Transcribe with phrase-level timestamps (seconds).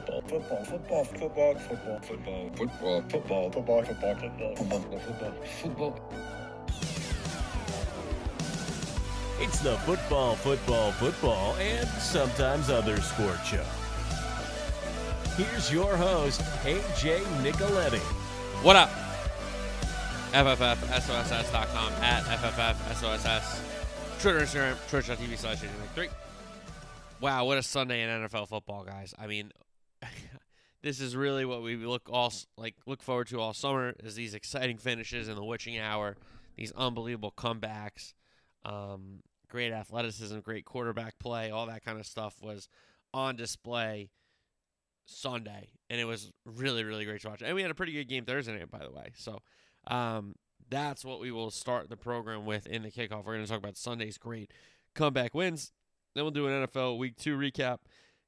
[0.00, 5.32] football, football, football, football, football, football, football, football, football, football, football, football, football,
[5.62, 6.12] football.
[9.40, 13.64] It's the football, football, football, and sometimes other sport show.
[15.36, 18.00] Here's your host, AJ Nicoletti.
[18.64, 18.90] What up?
[20.32, 23.60] FFFSOSS.com at FFFSOSS.
[24.20, 25.58] Twitter, Instagram, twitch.tv slash
[25.94, 26.08] 3
[27.20, 29.14] Wow, what a Sunday in NFL football, guys.
[29.18, 29.52] I mean,
[30.82, 34.34] this is really what we look all like look forward to all summer is these
[34.34, 36.16] exciting finishes in the witching hour,
[36.56, 38.14] these unbelievable comebacks,
[38.64, 42.68] um, great athleticism, great quarterback play, all that kind of stuff was
[43.12, 44.10] on display
[45.06, 47.42] Sunday, and it was really, really great to watch.
[47.42, 49.12] And we had a pretty good game Thursday night, by the way.
[49.16, 49.40] So
[49.86, 50.34] um,
[50.68, 53.24] that's what we will start the program with in the kickoff.
[53.24, 54.52] We're going to talk about Sunday's great
[54.94, 55.72] comeback wins.
[56.14, 57.78] Then we'll do an NFL Week Two recap,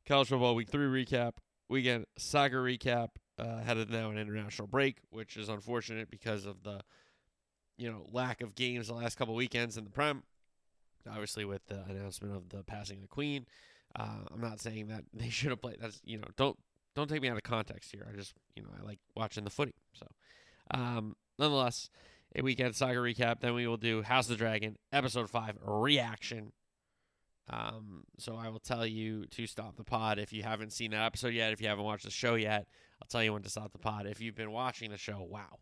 [0.06, 1.34] college football Week Three recap,
[1.70, 3.08] weekend soccer recap.
[3.38, 6.82] Uh, headed now an international break, which is unfortunate because of the
[7.78, 10.22] you know lack of games the last couple weekends in the Prem.
[11.08, 13.46] Obviously, with the announcement of the passing of the Queen,
[13.98, 15.78] uh, I'm not saying that they should have played.
[15.80, 16.58] That's you know don't
[16.94, 18.06] don't take me out of context here.
[18.06, 19.74] I just you know I like watching the footy.
[19.94, 20.06] So,
[20.72, 21.88] um, nonetheless,
[22.36, 23.40] a weekend soccer recap.
[23.40, 26.52] Then we will do House of the Dragon episode five reaction.
[27.52, 31.04] Um, so I will tell you to stop the pod if you haven't seen that
[31.04, 31.52] episode yet.
[31.52, 32.66] If you haven't watched the show yet,
[33.02, 34.06] I'll tell you when to stop the pod.
[34.06, 35.58] If you've been watching the show, wow,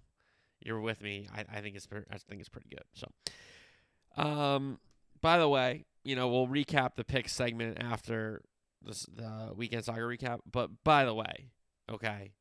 [0.60, 1.28] you're with me.
[1.34, 2.84] I, I think it's I think it's pretty good.
[2.92, 4.78] So, um,
[5.22, 8.42] by the way, you know we'll recap the pick segment after
[8.82, 10.40] this, the weekend soccer recap.
[10.50, 11.50] But by the way,
[11.90, 12.32] okay,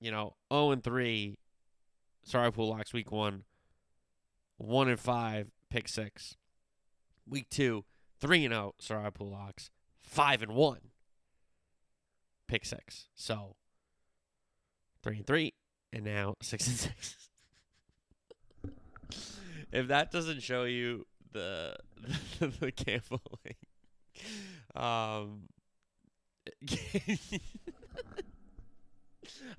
[0.00, 1.38] you know, 0 and 3,
[2.24, 3.44] sorry, pool locks week one,
[4.58, 6.36] 1 and 5, pick six.
[7.28, 7.84] Week two,
[8.20, 9.38] 3 and 0, sorry, pool
[9.98, 10.78] 5 and 1,
[12.46, 13.08] pick six.
[13.14, 13.56] So
[15.02, 15.54] 3 and 3,
[15.92, 17.30] and now 6 and 6.
[19.72, 21.76] if that doesn't show you the
[22.38, 23.56] the, the gambling
[24.74, 25.48] um,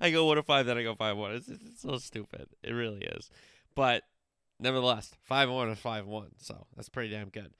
[0.00, 1.32] I go one to five, then I go five one.
[1.32, 2.46] It's, it's so stupid.
[2.62, 3.30] It really is.
[3.74, 4.04] But
[4.60, 6.30] nevertheless, five one is five one.
[6.38, 7.52] So that's pretty damn good.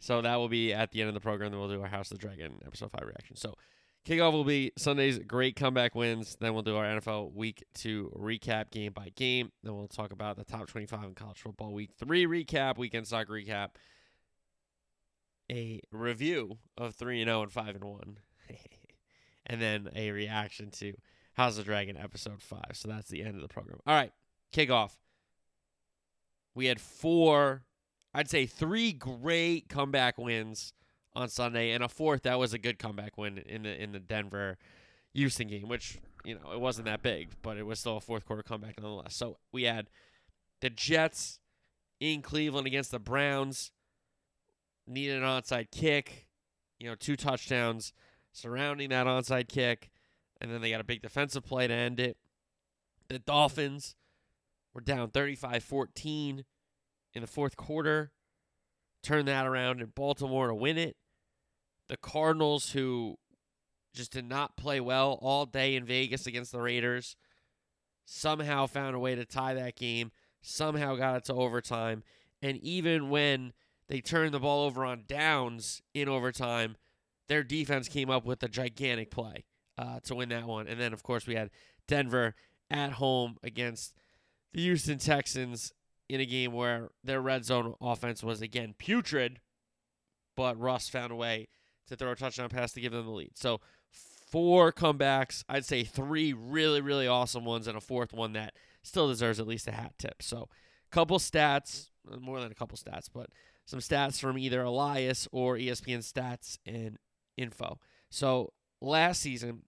[0.00, 1.50] So that will be at the end of the program.
[1.50, 3.36] Then we'll do our House of the Dragon episode five reaction.
[3.36, 3.54] So
[4.06, 6.36] kickoff will be Sunday's great comeback wins.
[6.40, 9.52] Then we'll do our NFL Week Two recap game by game.
[9.62, 13.32] Then we'll talk about the top twenty-five in college football Week Three recap, weekend soccer
[13.32, 13.70] recap
[15.50, 18.18] a review of 3 and 0 and 5 and 1
[19.46, 20.94] and then a reaction to
[21.34, 22.60] House of the Dragon episode 5.
[22.72, 23.78] So that's the end of the program.
[23.86, 24.12] All right,
[24.52, 24.92] kickoff.
[26.54, 27.62] We had four,
[28.14, 30.72] I'd say three great comeback wins
[31.14, 33.98] on Sunday and a fourth that was a good comeback win in the in the
[33.98, 34.56] Denver
[35.14, 38.24] Houston game, which, you know, it wasn't that big, but it was still a fourth
[38.24, 39.14] quarter comeback nonetheless.
[39.14, 39.88] So we had
[40.60, 41.40] the Jets
[42.00, 43.72] in Cleveland against the Browns
[44.86, 46.28] needed an onside kick,
[46.78, 47.92] you know, two touchdowns
[48.32, 49.90] surrounding that onside kick,
[50.40, 52.16] and then they got a big defensive play to end it.
[53.08, 53.96] The Dolphins
[54.74, 56.44] were down 35 14
[57.14, 58.12] in the fourth quarter,
[59.02, 60.96] turn that around in Baltimore to win it.
[61.88, 63.16] The Cardinals, who
[63.94, 67.16] just did not play well all day in Vegas against the Raiders,
[68.04, 70.10] somehow found a way to tie that game,
[70.42, 72.02] somehow got it to overtime.
[72.42, 73.52] And even when
[73.88, 76.76] they turned the ball over on downs in overtime.
[77.28, 79.44] Their defense came up with a gigantic play
[79.76, 80.68] uh, to win that one.
[80.68, 81.50] And then, of course, we had
[81.86, 82.34] Denver
[82.70, 83.94] at home against
[84.52, 85.72] the Houston Texans
[86.08, 89.40] in a game where their red zone offense was again putrid,
[90.36, 91.48] but Russ found a way
[91.88, 93.32] to throw a touchdown pass to give them the lead.
[93.36, 93.60] So,
[93.90, 95.42] four comebacks.
[95.48, 99.46] I'd say three really, really awesome ones, and a fourth one that still deserves at
[99.46, 100.22] least a hat tip.
[100.22, 100.48] So,
[100.90, 103.30] couple stats, uh, more than a couple stats, but
[103.66, 106.98] some stats from either Elias or ESPN stats and
[107.36, 107.78] info.
[108.10, 109.62] So last season,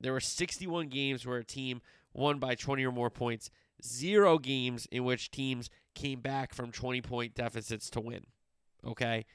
[0.00, 1.80] there were 61 games where a team
[2.12, 3.50] won by 20 or more points,
[3.82, 8.24] zero games in which teams came back from 20 point deficits to win.
[8.84, 9.26] Okay?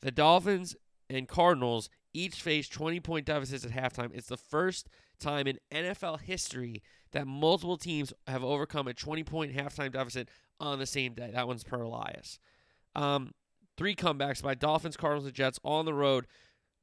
[0.00, 0.76] The Dolphins
[1.10, 4.10] and Cardinals each faced 20 point deficits at halftime.
[4.14, 4.88] It's the first
[5.18, 6.82] time in NFL history
[7.12, 10.28] that multiple teams have overcome a 20 point halftime deficit
[10.60, 11.30] on the same day.
[11.32, 12.38] That one's per Elias.
[12.94, 13.32] Um,
[13.76, 16.26] three comebacks by Dolphins, Cardinals, and Jets on the road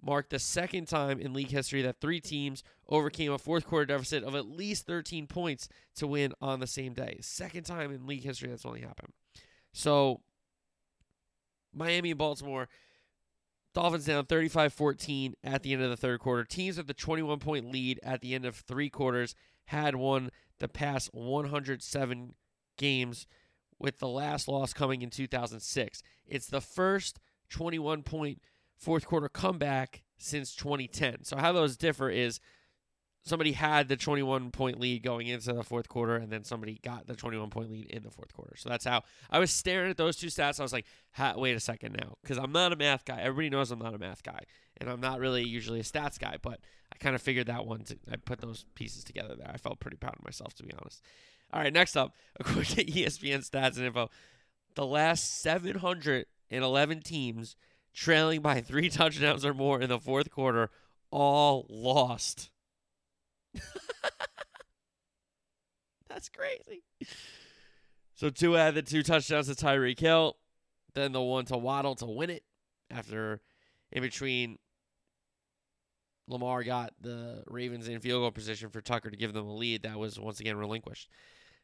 [0.04, 4.24] marked the second time in league history that three teams overcame a fourth quarter deficit
[4.24, 7.20] of at least 13 points to win on the same day.
[7.22, 9.14] Second time in league history that's only happened.
[9.74, 10.22] So,
[11.74, 12.68] Miami and Baltimore
[13.74, 16.44] Dolphins down 35 14 at the end of the third quarter.
[16.44, 20.68] Teams with the 21 point lead at the end of three quarters had won the
[20.68, 22.36] past 107
[22.78, 23.28] games,
[23.80, 26.04] with the last loss coming in 2006.
[26.28, 27.20] It's the first
[27.50, 28.42] 21 point
[28.82, 31.24] fourth quarter comeback since 2010.
[31.24, 32.40] So, how those differ is
[33.24, 37.08] somebody had the 21 point lead going into the fourth quarter, and then somebody got
[37.08, 38.56] the 21 point lead in the fourth quarter.
[38.58, 40.60] So that's how I was staring at those two stats.
[40.60, 40.86] I was like,
[41.36, 43.20] wait a second now, because I'm not a math guy.
[43.22, 44.42] Everybody knows I'm not a math guy,
[44.78, 46.60] and I'm not really usually a stats guy, but
[46.94, 47.84] I kind of figured that one.
[47.86, 49.52] To, I put those pieces together there.
[49.52, 51.04] I felt pretty proud of myself, to be honest.
[51.54, 54.10] All right, next up, a quick ESPN stats and info.
[54.76, 57.58] The last 711 teams
[57.94, 60.70] trailing by three touchdowns or more in the fourth quarter
[61.12, 62.50] all lost.
[66.10, 66.84] That's crazy.
[68.16, 70.38] So two had the two touchdowns to Tyreek Hill,
[70.94, 72.44] then the one to Waddle to win it
[72.90, 73.42] after
[73.92, 74.58] in between
[76.28, 79.84] Lamar got the Ravens in field goal position for Tucker to give them a lead.
[79.84, 81.10] That was once again relinquished.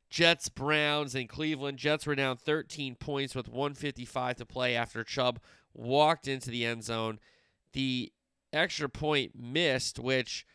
[0.10, 1.78] Jets, Browns, and Cleveland.
[1.78, 5.40] Jets were down 13 points with 155 to play after Chubb
[5.78, 7.20] walked into the end zone.
[7.74, 8.12] The
[8.52, 10.46] extra point missed, which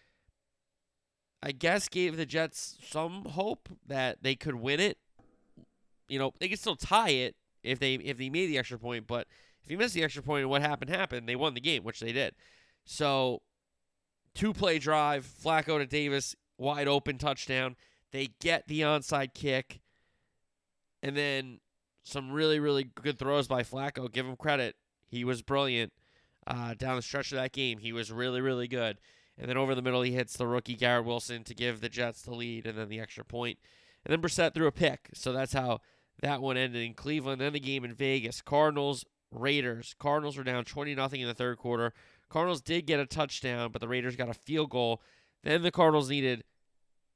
[1.43, 4.99] I guess gave the Jets some hope that they could win it.
[6.09, 9.07] You know, they could still tie it if they if they made the extra point,
[9.07, 9.27] but
[9.65, 12.01] if you miss the extra point and what happened happened, they won the game, which
[12.01, 12.35] they did.
[12.85, 13.43] So
[14.35, 17.77] two play drive, Flacco to Davis, wide open touchdown.
[18.11, 19.81] They get the onside kick,
[21.03, 21.61] and then
[22.05, 24.11] some really, really good throws by Flacco.
[24.11, 24.77] Give him credit.
[25.12, 25.93] He was brilliant
[26.47, 27.79] uh, down the stretch of that game.
[27.79, 28.99] He was really, really good.
[29.38, 32.23] And then over the middle, he hits the rookie Garrett Wilson to give the Jets
[32.23, 33.59] the lead and then the extra point.
[34.05, 35.11] And then Brissett threw a pick.
[35.12, 35.81] So that's how
[36.23, 37.43] that one ended in Cleveland.
[37.43, 39.94] Then the game in Vegas Cardinals, Raiders.
[39.99, 41.93] Cardinals were down 20 0 in the third quarter.
[42.31, 45.03] Cardinals did get a touchdown, but the Raiders got a field goal.
[45.43, 46.44] Then the Cardinals needed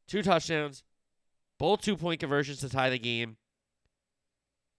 [0.07, 0.83] two touchdowns,
[1.59, 3.39] both two point conversions to tie the game.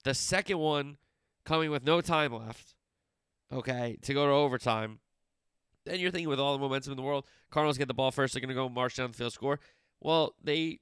[0.04, 0.98] The second one
[1.46, 2.75] coming with no time left,
[3.52, 5.00] okay, to go to overtime.
[5.86, 8.34] Then you're thinking with all the momentum in the world, Cardinals get the ball first.
[8.34, 9.60] They're going to go march down the field, score.
[10.02, 10.80] Well, they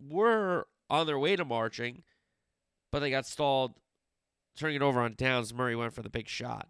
[0.00, 2.02] were on their way to marching,
[2.92, 3.74] but they got stalled,
[4.56, 5.52] turning it over on downs.
[5.52, 6.68] Murray went for the big shot.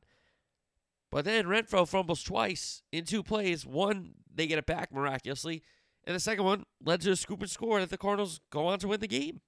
[1.10, 3.64] But then Renfro fumbles twice in two plays.
[3.64, 5.62] One, they get it back miraculously.
[6.04, 8.78] And the second one led to a scoop and score that the Cardinals go on
[8.80, 9.40] to win the game.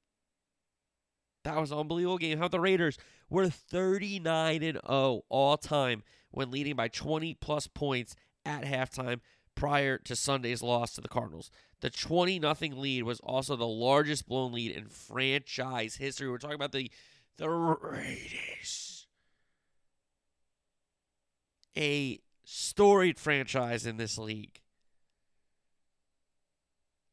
[1.45, 2.39] That was an unbelievable game.
[2.39, 2.99] How the Raiders
[3.31, 8.15] were 39 and 0 all time when leading by 20 plus points
[8.45, 9.21] at halftime
[9.55, 11.51] prior to Sunday's loss to the Cardinals.
[11.81, 16.29] The 20 nothing lead was also the largest blown lead in franchise history.
[16.29, 16.91] We're talking about the
[17.37, 19.07] the Raiders.
[21.77, 24.61] A storied franchise in this league.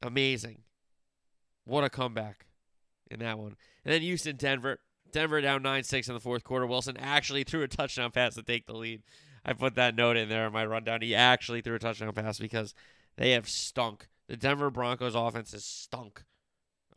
[0.01, 0.63] Amazing.
[1.63, 2.47] What a comeback
[3.09, 3.55] in that one.
[3.83, 4.79] And then Houston, Denver.
[5.11, 6.65] Denver down 9 6 in the fourth quarter.
[6.65, 9.01] Wilson actually threw a touchdown pass to take the lead.
[9.45, 11.01] I put that note in there in my rundown.
[11.01, 12.73] He actually threw a touchdown pass because
[13.15, 14.07] they have stunk.
[14.27, 16.23] The Denver Broncos offense has stunk.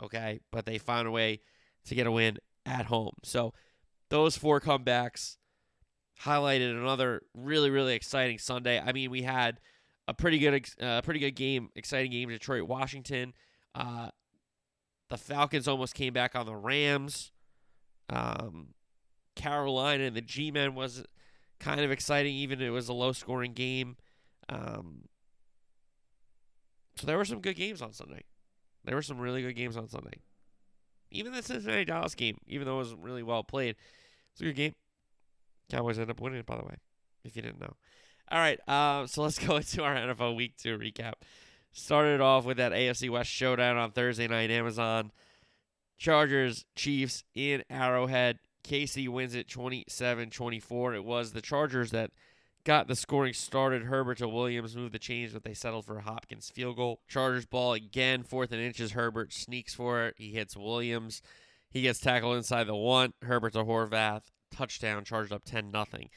[0.02, 0.40] Okay.
[0.50, 1.40] But they found a way
[1.86, 3.12] to get a win at home.
[3.22, 3.52] So
[4.08, 5.36] those four comebacks
[6.22, 8.80] highlighted another really, really exciting Sunday.
[8.80, 9.60] I mean, we had
[10.08, 12.30] a pretty good, uh, pretty good game, exciting game.
[12.30, 13.34] Detroit, Washington.
[13.74, 14.08] Uh,
[15.10, 17.32] the Falcons almost came back on the Rams.
[18.10, 18.68] Um,
[19.34, 21.04] Carolina and the G Men was
[21.60, 23.96] kind of exciting, even it was a low scoring game.
[24.48, 25.04] Um,
[26.96, 28.22] so there were some good games on Sunday.
[28.84, 30.20] There were some really good games on Sunday.
[31.10, 33.76] Even the Cincinnati Dallas game, even though it wasn't really well played,
[34.32, 34.74] it's a good game.
[35.70, 36.76] Cowboys ended up winning it, by the way,
[37.24, 37.74] if you didn't know.
[38.30, 41.14] All right, uh, so let's go into our NFL Week 2 recap.
[41.72, 45.12] Started off with that AFC West showdown on Thursday night, Amazon.
[45.98, 48.38] Chargers, Chiefs in Arrowhead.
[48.64, 50.94] KC wins it 27 24.
[50.94, 52.10] It was the Chargers that
[52.64, 53.84] got the scoring started.
[53.84, 57.00] Herbert to Williams moved the chains, but they settled for Hopkins field goal.
[57.08, 58.92] Chargers ball again, fourth and inches.
[58.92, 60.14] Herbert sneaks for it.
[60.18, 61.22] He hits Williams.
[61.70, 63.14] He gets tackled inside the one.
[63.22, 64.22] Herbert to Horvath.
[64.50, 66.10] Touchdown, charged up 10 nothing.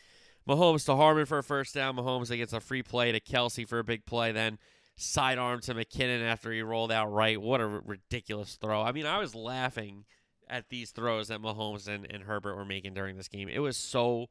[0.47, 1.95] Mahomes to Hardman for a first down.
[1.95, 4.31] Mahomes gets a free play to Kelsey for a big play.
[4.31, 4.57] Then
[4.95, 7.41] sidearm to McKinnon after he rolled out right.
[7.41, 8.81] What a r- ridiculous throw.
[8.81, 10.05] I mean, I was laughing
[10.49, 13.49] at these throws that Mahomes and, and Herbert were making during this game.
[13.49, 14.27] It was so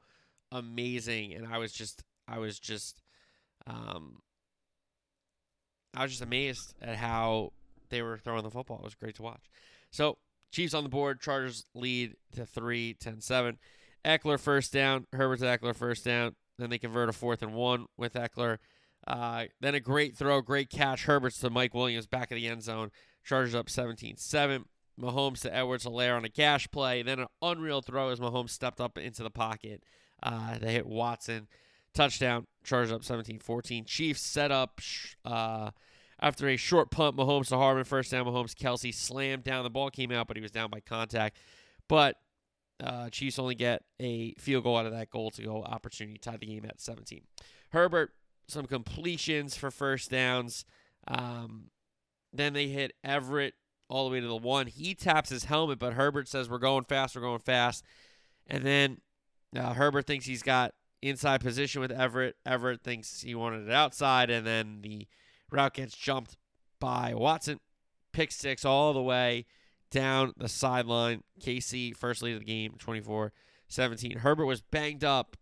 [0.53, 1.33] amazing.
[1.33, 3.03] And I was just, I was just,
[3.67, 4.21] um,
[5.95, 7.53] I was just amazed at how
[7.89, 8.79] they were throwing the football.
[8.79, 9.51] It was great to watch.
[9.91, 10.19] So,
[10.53, 11.21] Chiefs on the board.
[11.21, 13.59] Chargers lead to 3, 10 7.
[14.05, 15.07] Ekeler first down.
[15.13, 16.35] Herbert to Ekeler first down.
[16.59, 18.59] Then they convert a fourth and one with Ekeler.
[19.11, 21.07] Uh, then a great throw, great catch.
[21.07, 22.93] Herbert's to Mike Williams back of the end zone.
[23.25, 24.65] Chargers up 17 7.
[25.01, 27.03] Mahomes to Edwards Helaire on a gash play.
[27.03, 29.83] Then an unreal throw as Mahomes stepped up into the pocket.
[30.23, 31.49] Uh, they hit Watson.
[31.93, 32.47] Touchdown.
[32.63, 33.85] Chargers up 17 14.
[33.85, 34.81] Chiefs set up
[35.25, 35.71] uh,
[36.21, 37.17] after a short punt.
[37.17, 37.87] Mahomes to Hardman.
[37.87, 38.27] First down.
[38.27, 39.65] Mahomes Kelsey slammed down.
[39.65, 41.37] The ball came out, but he was down by contact.
[41.89, 42.15] But
[42.81, 46.17] uh, Chiefs only get a field goal out of that goal to go opportunity.
[46.17, 47.23] Tied the game at 17.
[47.71, 48.13] Herbert,
[48.51, 50.65] some completions for first downs.
[51.09, 51.71] Um,
[52.33, 53.55] then they hit Everett
[53.89, 54.67] all the way to the one.
[54.67, 57.85] He taps his helmet, but Herbert says, We're going fast, we're going fast.
[58.47, 58.99] And then
[59.57, 62.37] uh, Herbert thinks he's got inside position with Everett.
[62.47, 65.07] Everett thinks he wanted it outside, and then the
[65.51, 66.37] route gets jumped
[66.79, 67.61] by Watson.
[68.13, 69.47] Pick six all the way
[69.91, 71.23] down the sideline.
[71.41, 73.33] KC, first lead of the game, 24
[73.69, 74.19] 17.
[74.19, 75.37] Herbert was banged up,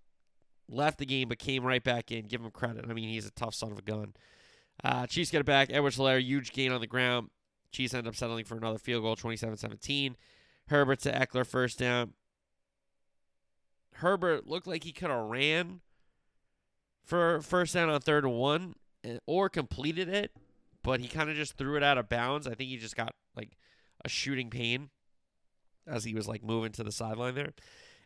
[0.71, 2.27] left the game, but came right back in.
[2.27, 2.85] Give him credit.
[2.89, 4.15] I mean, he's a tough son of a gun.
[4.85, 5.71] Uh, Chiefs get it back.
[5.73, 7.31] Edwards Helaire, huge gain on the ground.
[7.73, 10.17] Chiefs end up settling for another field goal, 27 17.
[10.69, 12.13] Herbert to Ekeler, first down.
[13.95, 15.81] Herbert looked like he could have ran
[17.05, 20.33] for first down on third and one eh, or completed it,
[20.83, 22.47] but he kind of just threw it out of bounds.
[22.47, 23.57] I think he just got like
[24.05, 24.91] a shooting pain
[25.87, 27.55] as he was like moving to the sideline there.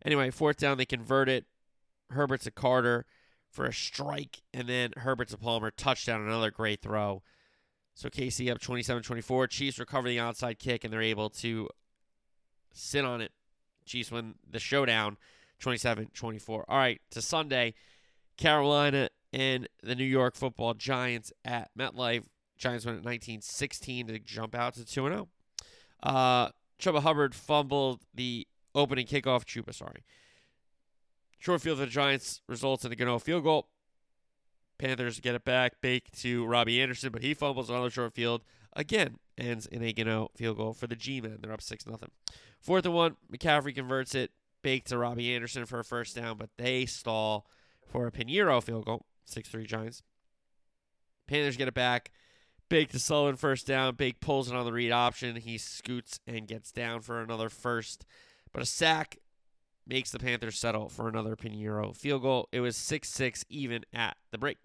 [0.04, 1.45] Anyway, fourth down, they convert it.
[2.12, 3.04] Herbert to Carter
[3.50, 7.23] for a strike, and then Herbert to Palmer, touchdown, another great throw.
[7.95, 9.47] So KC up 27 24.
[9.49, 11.69] Chiefs recover the onside kick, and they're able to
[12.73, 13.33] sit on it.
[13.85, 15.19] Chiefs win the showdown
[15.61, 16.64] 27 24.
[16.69, 17.75] All right, to Sunday,
[18.37, 22.25] Carolina and the New York football Giants at MetLife.
[22.57, 25.28] Giants win at 19 16 to jump out to 2 0.
[26.02, 29.45] Uh, Chuba Hubbard fumbled the opening kickoff.
[29.45, 30.04] Chuba, sorry.
[31.42, 33.66] Short field for the Giants results in a Gano field goal.
[34.78, 38.42] Panthers get it back, bake to Robbie Anderson, but he fumbles on another short field.
[38.75, 41.38] Again, ends in a Gano field goal for the G-men.
[41.40, 41.99] They're up 6 0.
[42.61, 44.30] Fourth and one, McCaffrey converts it,
[44.62, 47.49] bake to Robbie Anderson for a first down, but they stall
[47.88, 49.04] for a Piñeiro field goal.
[49.25, 50.04] 6 3 Giants.
[51.26, 52.12] Panthers get it back.
[52.68, 53.96] Bake to Sullivan first down.
[53.96, 55.34] Bake pulls it on the read option.
[55.34, 58.04] He scoots and gets down for another first.
[58.52, 59.18] But a sack
[59.86, 62.48] makes the Panthers settle for another Piñeiro field goal.
[62.52, 64.58] It was 6 6 even at the break.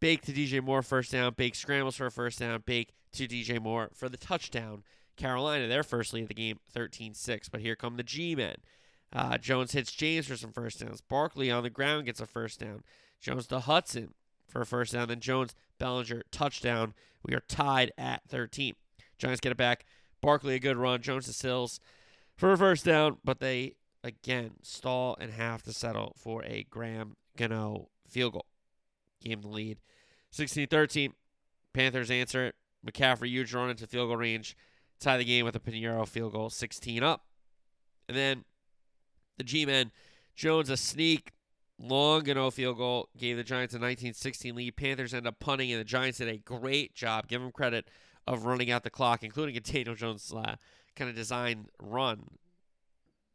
[0.00, 1.34] Bake to DJ Moore first down.
[1.34, 2.62] Bake scrambles for a first down.
[2.66, 4.82] Bake to DJ Moore for the touchdown.
[5.16, 7.48] Carolina, their first lead of the game, 13 6.
[7.48, 8.56] But here come the G men.
[9.12, 11.00] Uh, Jones hits James for some first downs.
[11.00, 12.82] Barkley on the ground gets a first down.
[13.20, 14.12] Jones to Hudson
[14.46, 15.08] for a first down.
[15.08, 16.92] Then Jones, Bellinger, touchdown.
[17.24, 18.74] We are tied at 13.
[19.18, 19.86] Giants get it back.
[20.20, 21.00] Barkley, a good run.
[21.00, 21.80] Jones to Sills
[22.36, 23.74] for a first down, but they
[24.06, 28.46] again stall and have to settle for a Graham Gano field goal.
[29.22, 29.78] Game the lead.
[30.30, 31.12] 16 13.
[31.72, 32.54] Panthers answer it.
[32.86, 34.56] McCaffrey, huge run into field goal range.
[35.00, 37.26] Tie the game with a Piñeiro field goal, 16 up.
[38.08, 38.44] And then
[39.36, 39.90] the G men,
[40.34, 41.32] Jones a sneak,
[41.78, 44.76] long Gano field goal, gave the Giants a 19 16 lead.
[44.76, 47.26] Panthers end up punting, and the Giants did a great job.
[47.26, 47.88] Give them credit
[48.26, 50.56] of running out the clock, including a Daniel Jones uh,
[50.94, 52.38] kind of design run.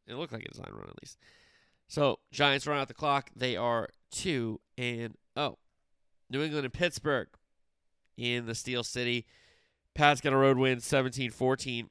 [0.07, 1.17] It looked like a design run, at least.
[1.87, 3.29] So, Giants run out the clock.
[3.35, 5.57] They are 2 and oh.
[6.29, 7.27] New England and Pittsburgh
[8.17, 9.25] in the Steel City.
[9.93, 11.89] Pats get a road win 17 14.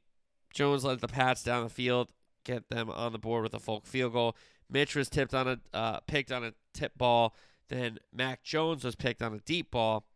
[0.53, 2.09] Jones led the Pats down the field,
[2.45, 4.37] get them on the board with a Folk field goal.
[4.69, 7.35] Mitch was tipped on a uh, picked on a tip ball.
[7.69, 10.07] Then Mac Jones was picked on a deep ball.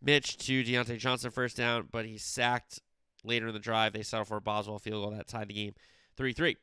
[0.00, 2.80] Mitch to Diontae Johnson first down, but he sacked
[3.24, 3.92] later in the drive.
[3.92, 5.74] They settled for a Boswell field goal that tied the game
[6.16, 6.56] 3 3.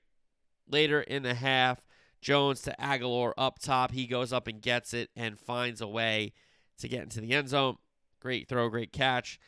[0.70, 1.86] Later in the half,
[2.22, 3.92] Jones to Agholor up top.
[3.92, 6.34] He goes up and gets it and finds a way
[6.80, 7.78] to get into the end zone.
[8.22, 9.40] Great throw, great catch.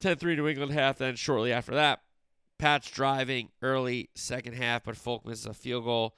[0.00, 0.98] 10 3 New England half.
[0.98, 2.00] Then shortly after that,
[2.58, 6.16] Pats driving early second half, but Folk misses a field goal.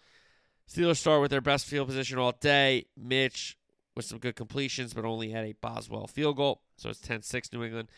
[0.70, 2.86] Steelers start with their best field position all day.
[2.96, 3.56] Mitch
[3.94, 6.62] with some good completions, but only had a Boswell field goal.
[6.76, 7.88] So it's 10 6 New England.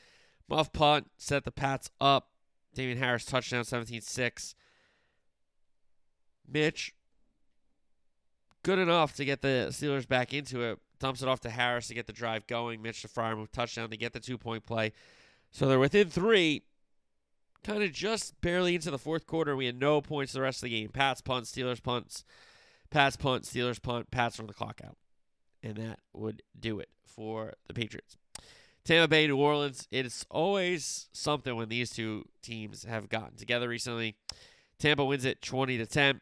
[0.48, 2.30] Muff punt set the Pats up.
[2.74, 4.54] Damien Harris touchdown 17 6.
[6.50, 6.94] Mitch,
[8.62, 10.78] good enough to get the Steelers back into it.
[11.00, 12.80] Dumps it off to Harris to get the drive going.
[12.80, 14.92] Mitch to Freiermuth touchdown to get the two point play.
[15.50, 16.62] So they're within three,
[17.62, 19.54] kind of just barely into the fourth quarter.
[19.54, 20.90] We had no points the rest of the game.
[20.90, 22.24] Pats punt, Steelers punts,
[22.90, 24.96] Pats punt, Steelers punt, Pats run the clock out.
[25.62, 28.16] And that would do it for the Patriots.
[28.84, 29.88] Tampa Bay, New Orleans.
[29.90, 34.16] It's always something when these two teams have gotten together recently.
[34.78, 36.20] Tampa wins it 20 to 10.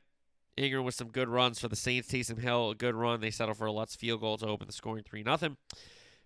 [0.56, 2.08] Ingram with some good runs for the Saints.
[2.08, 3.20] Taysom Hill, a good run.
[3.20, 5.56] They settle for a Lutz field goal to open the scoring 3 0.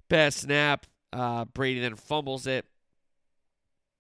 [0.09, 0.87] Bad snap.
[1.13, 2.67] Uh, Brady then fumbles it.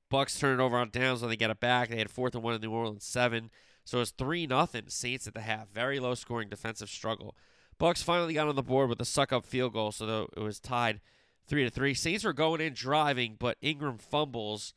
[0.08, 1.88] Bucks turn it over on downs when they get it back.
[1.88, 3.50] They had fourth and one in New Orleans seven.
[3.84, 5.68] So it's three nothing Saints at the half.
[5.72, 7.36] Very low scoring defensive struggle.
[7.78, 11.00] Bucks finally got on the board with a Succop field goal, so it was tied
[11.46, 11.94] three to three.
[11.94, 14.74] Saints were going in driving, but Ingram fumbles.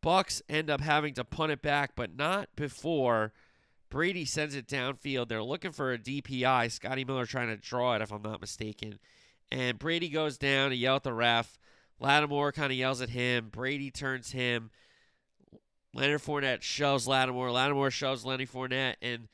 [0.00, 3.32] Bucks end up having to punt it back, but not before
[3.90, 5.28] Brady sends it downfield.
[5.28, 6.70] They're looking for a DPI.
[6.70, 8.98] Scotty Miller trying to draw it, if I'm not mistaken.
[9.50, 11.58] And Brady goes down to yell at the ref.
[11.98, 13.48] Lattimore kind of yells at him.
[13.50, 14.70] Brady turns him.
[15.92, 17.50] Leonard Fournette shoves Lattimore.
[17.50, 18.94] Lattimore shoves Lenny Fournette.
[19.02, 19.28] And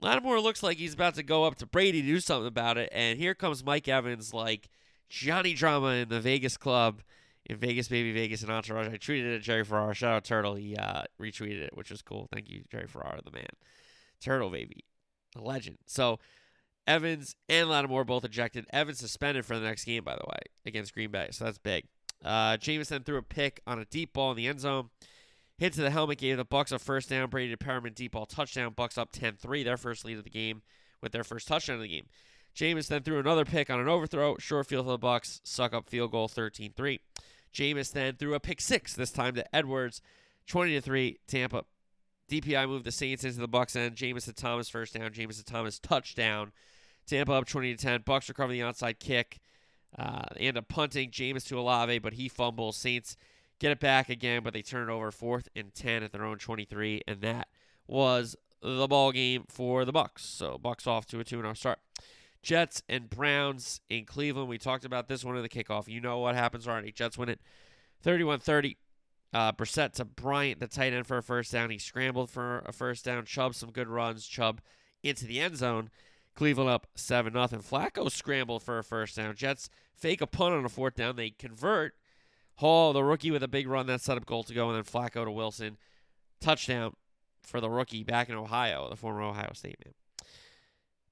[0.00, 2.90] Lattimore looks like he's about to go up to Brady to do something about it.
[2.92, 4.68] And here comes Mike Evans, like
[5.08, 7.02] Johnny Drama in the Vegas club
[7.46, 8.88] in Vegas, baby Vegas, and Entourage.
[8.88, 9.94] I tweeted it at Jerry Ferrara.
[9.94, 10.54] Shout out Turtle.
[10.54, 12.28] He uh, retweeted it, which was cool.
[12.32, 13.48] Thank you, Jerry Ferrara, the man.
[14.20, 14.84] Turtle, baby.
[15.36, 15.78] A legend.
[15.86, 16.18] So
[16.86, 18.66] Evans and Lattimore both ejected.
[18.72, 21.28] Evans suspended for the next game, by the way, against Green Bay.
[21.32, 21.84] So that's big.
[22.24, 24.90] Uh, Jameson threw a pick on a deep ball in the end zone.
[25.58, 27.28] Hit to the helmet gave the Bucks a first down.
[27.30, 28.72] Brady to Perriman deep ball touchdown.
[28.74, 30.62] Bucks up 10-3, their first lead of the game
[31.00, 32.06] with their first touchdown of the game.
[32.56, 34.36] Jameis then threw another pick on an overthrow.
[34.38, 35.40] Short field for the Bucks.
[35.44, 36.98] Succop field goal 13-3.
[37.54, 40.02] Jameis then threw a pick six, this time to Edwards.
[40.46, 41.64] 20 to 3, Tampa.
[42.30, 43.96] DPI moved the Saints into the Bucks end.
[43.96, 45.10] Jameis to Thomas first down.
[45.10, 46.52] Jameis to Thomas touchdown.
[47.06, 48.02] Tampa up 20 to 10.
[48.04, 49.38] Bucks recover the onside kick.
[49.96, 52.76] Uh, end up punting Jameis to Olave, but he fumbles.
[52.76, 53.16] Saints
[53.60, 56.38] get it back again, but they turn it over fourth and 10 at their own
[56.38, 57.48] 23, and that
[57.86, 60.24] was the ball game for the Bucks.
[60.24, 61.78] So Bucks off to a 2-0 start.
[62.44, 64.48] Jets and Browns in Cleveland.
[64.48, 65.88] We talked about this one in the kickoff.
[65.88, 66.92] You know what happens already.
[66.92, 67.40] Jets win it
[68.04, 68.76] 31-30.
[69.32, 71.70] Uh, Brissett to Bryant, the tight end, for a first down.
[71.70, 73.24] He scrambled for a first down.
[73.24, 74.26] Chubb some good runs.
[74.26, 74.60] Chubb
[75.02, 75.90] into the end zone.
[76.36, 77.46] Cleveland up 7 0.
[77.62, 79.34] Flacco scrambled for a first down.
[79.34, 81.16] Jets fake a punt on a fourth down.
[81.16, 81.94] They convert.
[82.56, 84.84] Hall, the rookie, with a big run that set up goal to go, and then
[84.84, 85.78] Flacco to Wilson.
[86.40, 86.94] Touchdown
[87.42, 89.94] for the rookie back in Ohio, the former Ohio State man.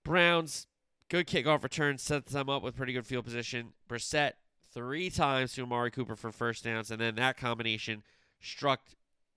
[0.05, 0.67] Browns,
[1.13, 3.75] good kickoff return, sets them up with pretty good field position.
[3.87, 4.33] Brissett
[4.73, 8.03] three times to Amari Cooper for first downs, and then that combination
[8.41, 8.81] struck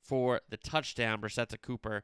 [0.02, 1.20] for the touchdown.
[1.20, 2.04] Brissett to Cooper.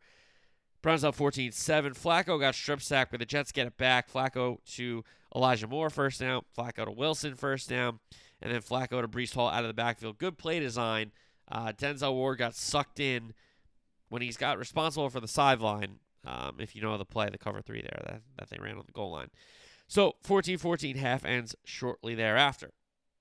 [0.81, 1.93] Browns up 14 7.
[1.93, 4.11] Flacco got strip sacked, but the Jets get it back.
[4.11, 6.41] Flacco to Elijah Moore, first down.
[6.57, 7.99] Flacco to Wilson, first down.
[8.41, 10.17] And then Flacco to Breece Hall out of the backfield.
[10.17, 11.13] Good play design.
[11.49, 13.33] Uh, Denzel Ward got sucked in
[14.09, 15.99] when he's got responsible for the sideline.
[16.25, 18.83] Um, if you know the play, the cover three there that, that they ran on
[18.85, 19.29] the goal line.
[19.91, 22.71] So 14 14 half ends shortly thereafter.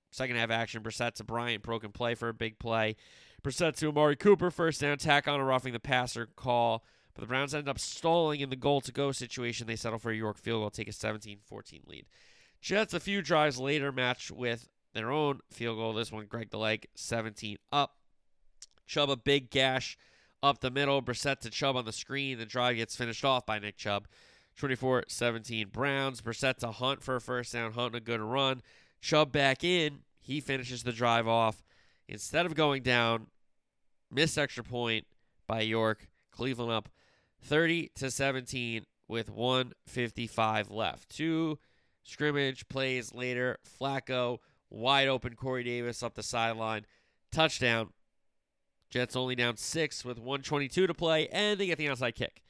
[0.09, 2.95] Second half action, Brissett to Bryant, broken play for a big play.
[3.43, 6.85] Brissett to Amari Cooper, first down, tack on a roughing the passer call.
[7.13, 9.67] But the Browns end up stalling in the goal to go situation.
[9.67, 12.05] They settle for a York field goal, take a 17 14 lead.
[12.61, 15.91] Jets, a few drives later, match with their own field goal.
[15.91, 17.97] This one, Greg the leg, 17 up.
[18.87, 19.97] Chubb, a big gash
[20.41, 21.01] up the middle.
[21.01, 22.37] Brissett to Chubb on the screen.
[22.37, 24.07] The drive gets finished off by Nick Chubb.
[24.57, 26.21] 24 17 Browns.
[26.21, 27.73] Brissett to Hunt for a first down.
[27.73, 28.61] Hunt a good run.
[29.01, 29.99] Chubb back in.
[30.19, 31.63] He finishes the drive off.
[32.07, 33.27] Instead of going down,
[34.11, 35.07] missed extra point
[35.47, 36.07] by York.
[36.31, 36.89] Cleveland up
[37.43, 41.09] 30 to 17 with 155 left.
[41.09, 41.57] Two
[42.03, 43.57] scrimmage plays later.
[43.79, 44.37] Flacco
[44.69, 45.35] wide open.
[45.35, 46.85] Corey Davis up the sideline.
[47.31, 47.89] Touchdown.
[48.89, 52.41] Jets only down six with 122 to play, and they get the onside kick.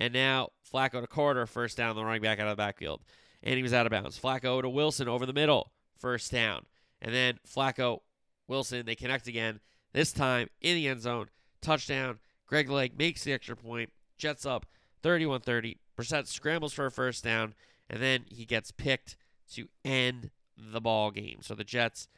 [0.00, 3.02] And now Flacco to Carter, first down, the running back out of the backfield.
[3.42, 4.18] And he was out of bounds.
[4.18, 6.64] Flacco to Wilson over the middle, first down.
[7.02, 8.00] And then Flacco,
[8.48, 9.60] Wilson, they connect again.
[9.92, 11.28] This time in the end zone.
[11.60, 12.18] Touchdown.
[12.46, 13.92] Greg Lake makes the extra point.
[14.16, 14.66] Jets up
[15.02, 15.78] 31 30.
[15.98, 17.54] Brissett scrambles for a first down,
[17.88, 19.16] and then he gets picked
[19.52, 21.38] to end the ball game.
[21.42, 22.08] So the Jets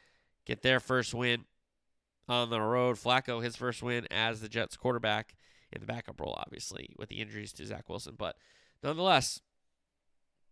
[0.45, 1.45] get their first win
[2.29, 2.95] on the road.
[2.95, 5.35] Flacco, his first win as the Jets quarterback
[5.73, 8.15] in the backup role, obviously, with the injuries to Zach Wilson.
[8.17, 8.35] But
[8.83, 9.41] nonetheless,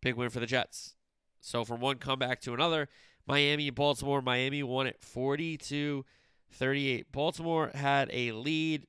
[0.02, 0.96] big win for the Jets.
[1.40, 2.90] So from one comeback to another,
[3.28, 4.22] Miami Baltimore.
[4.22, 6.06] Miami won it 40 to
[6.52, 7.12] 38.
[7.12, 8.88] Baltimore had a lead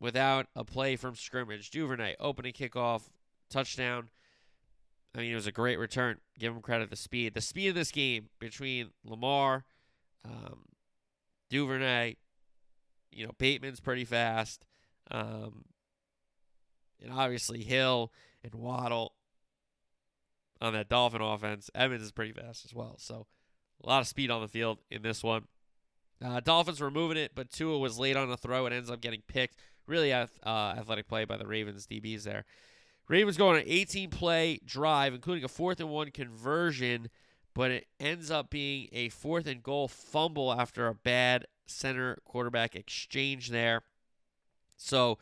[0.00, 1.70] without a play from scrimmage.
[1.70, 3.02] Duvernay opening kickoff,
[3.50, 4.10] touchdown.
[5.14, 6.18] I mean, it was a great return.
[6.38, 6.90] Give him credit.
[6.90, 9.64] The speed, the speed of this game between Lamar,
[10.24, 10.66] um,
[11.48, 12.16] Duvernay,
[13.10, 14.66] you know, Bateman's pretty fast,
[15.10, 15.64] um,
[17.02, 19.12] and obviously Hill and Waddle
[20.60, 21.70] on that Dolphin offense.
[21.74, 22.96] Evans is pretty fast as well.
[22.98, 23.26] So
[23.82, 25.44] a lot of speed on the field in this one.
[26.24, 29.00] Uh, Dolphins were moving it, but Tua was late on the throw and ends up
[29.00, 29.56] getting picked.
[29.86, 32.44] Really uh, athletic play by the Ravens DBs there.
[33.08, 37.08] Ravens go on an 18 play drive, including a fourth and one conversion,
[37.54, 42.74] but it ends up being a fourth and goal fumble after a bad center quarterback
[42.74, 43.82] exchange there.
[44.76, 45.18] So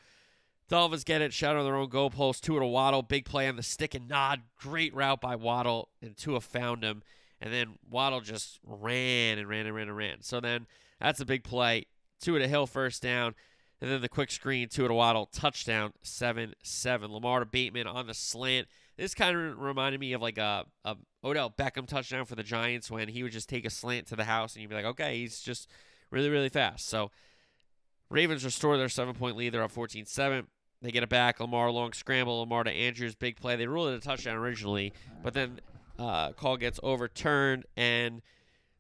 [0.69, 2.41] Dolphins get it, shot on their own goalpost.
[2.41, 4.43] Tua to Waddle, big play on the stick and nod.
[4.59, 7.03] Great route by Waddle, and Tua found him.
[7.41, 10.23] And then Waddle just ran and ran and ran and ran.
[10.23, 10.67] So then
[11.01, 11.87] that's a big play.
[12.21, 13.35] Tua to Hill, first down.
[13.81, 17.13] And then the quick screen, Tua to Waddle, touchdown, 7 7.
[17.13, 18.67] Lamar to Bateman on the slant.
[18.97, 22.91] This kind of reminded me of like a, a Odell Beckham touchdown for the Giants
[22.91, 25.19] when he would just take a slant to the house and you'd be like, okay,
[25.19, 25.69] he's just
[26.11, 26.89] really, really fast.
[26.89, 27.11] So
[28.11, 29.53] Ravens restore their seven point lead.
[29.53, 30.47] They're up 14 7.
[30.83, 31.41] They get it back.
[31.41, 32.41] Lamar long scramble.
[32.41, 33.57] Lamar to Andrews, big play.
[33.57, 35.61] They ruled it a touchdown originally, but then
[35.99, 38.21] uh, call gets overturned, and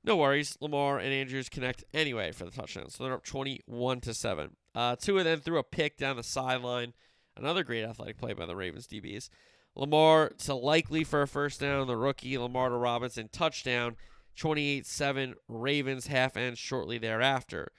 [0.02, 0.58] no worries.
[0.60, 2.90] Lamar and Andrews connect anyway for the touchdown.
[2.90, 4.50] So they're up 21 to 7.
[4.74, 6.92] Uh, two of them threw a pick down the sideline.
[7.36, 9.30] Another great athletic play by the Ravens DBs.
[9.74, 11.86] Lamar to Likely for a first down.
[11.86, 13.96] The rookie Lamar to Robinson touchdown.
[14.36, 17.72] 28 7 Ravens half end shortly thereafter.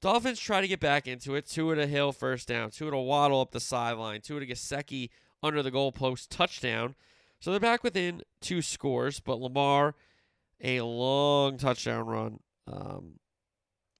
[0.00, 1.46] Dolphins try to get back into it.
[1.46, 2.70] Tua to Hill first down.
[2.70, 4.20] Tua to Waddle up the sideline.
[4.20, 5.10] Tua to Gesicki
[5.42, 6.94] under the goalpost touchdown.
[7.40, 9.94] So they're back within two scores, but Lamar
[10.62, 12.40] a long touchdown run.
[12.66, 13.14] Um,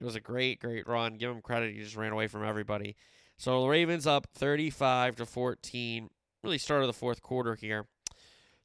[0.01, 1.15] it was a great, great run.
[1.15, 1.75] Give him credit.
[1.75, 2.97] He just ran away from everybody.
[3.37, 6.11] So the Ravens up 35 to 14.
[6.43, 7.87] Really started the fourth quarter here.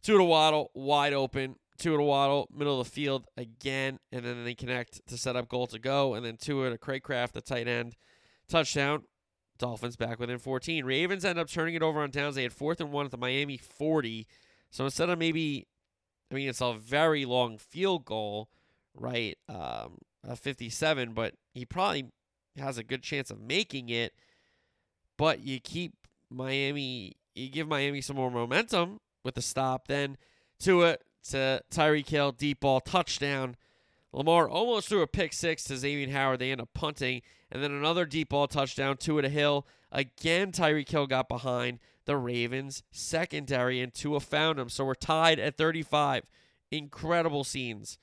[0.01, 1.55] Tua to Waddle, wide open.
[1.77, 5.49] Tua to Waddle, middle of the field again, and then they connect to set up
[5.49, 7.95] goal to go, and then Tua to Craycraft, the tight end,
[8.47, 9.03] touchdown.
[9.57, 10.83] Dolphins back within 14.
[10.83, 12.35] Ravens end up turning it over on downs.
[12.35, 14.27] They had fourth and one at the Miami 40.
[14.69, 15.67] So instead of maybe,
[16.31, 18.49] I mean, it's a very long field goal,
[18.93, 19.38] right?
[19.47, 22.07] Um, a 57, but he probably
[22.57, 24.13] has a good chance of making it.
[25.17, 25.93] But you keep
[26.29, 29.88] Miami, you give Miami some more momentum with the stop.
[29.88, 30.17] Then
[30.59, 30.97] Tua
[31.29, 33.55] to Tyreek Hill, deep ball, touchdown.
[34.13, 36.39] Lamar almost threw a pick six to Xavier Howard.
[36.39, 37.21] They end up punting.
[37.51, 39.67] And then another deep ball touchdown, Tua a Hill.
[39.91, 44.69] Again, Tyreek Hill got behind the Ravens secondary, and Tua found him.
[44.69, 46.29] So we're tied at 35.
[46.71, 47.97] Incredible scenes.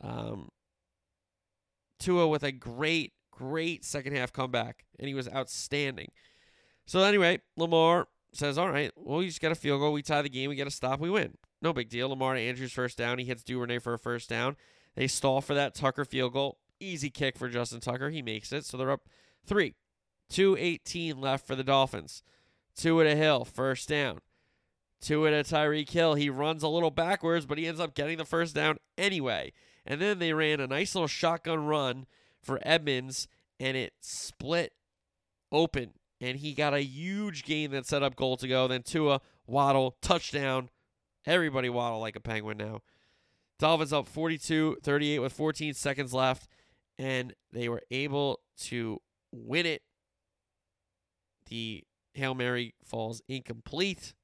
[0.00, 0.50] Um,
[1.98, 6.10] Tua with a great, great second half comeback, and he was outstanding.
[6.86, 9.92] So anyway, Lamar says, "All right, well, we just got a field goal.
[9.92, 10.48] We tie the game.
[10.48, 11.00] We get a stop.
[11.00, 11.36] We win.
[11.60, 13.18] No big deal." Lamar Andrews first down.
[13.18, 14.56] He hits Duvernay for a first down.
[14.94, 16.58] They stall for that Tucker field goal.
[16.80, 18.10] Easy kick for Justin Tucker.
[18.10, 18.64] He makes it.
[18.64, 19.08] So they're up
[19.46, 19.74] three.
[20.28, 22.22] 218 left for the Dolphins.
[22.76, 24.20] Two at a Hill, first down.
[25.00, 26.14] Two at a Tyreek Hill.
[26.14, 29.52] He runs a little backwards, but he ends up getting the first down anyway.
[29.86, 32.06] And then they ran a nice little shotgun run
[32.42, 33.26] for Edmonds,
[33.58, 34.72] and it split
[35.50, 35.94] open.
[36.20, 38.66] And he got a huge gain that set up goal to go.
[38.68, 40.68] Then Tua, Waddle, touchdown.
[41.28, 42.80] Everybody waddle like a penguin now.
[43.58, 46.48] Dolphins up 42 38 with 14 seconds left,
[46.98, 49.82] and they were able to win it.
[51.50, 54.14] The Hail Mary falls incomplete.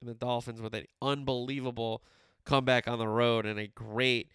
[0.00, 2.04] And the Dolphins with an unbelievable
[2.44, 4.30] comeback on the road and a great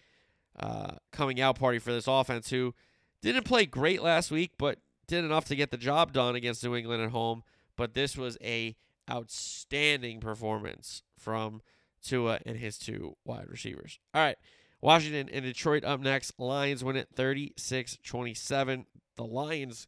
[0.60, 2.76] uh, coming out party for this offense who
[3.22, 6.76] didn't play great last week, but did enough to get the job done against New
[6.76, 7.44] England at home.
[7.78, 8.76] But this was a
[9.10, 11.62] outstanding performance from
[12.04, 14.00] Tua and his two wide receivers.
[14.14, 14.38] All right.
[14.82, 16.34] Washington and Detroit up next.
[16.40, 18.86] Lions win it 36 27.
[19.16, 19.88] The Lions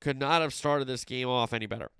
[0.00, 1.90] could not have started this game off any better.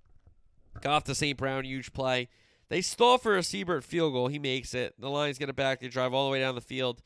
[0.81, 1.37] Goff to St.
[1.37, 2.29] Brown, huge play.
[2.69, 4.27] They stall for a Seibert field goal.
[4.27, 4.95] He makes it.
[4.99, 5.81] The Lions get it back.
[5.81, 7.01] They drive all the way down the field.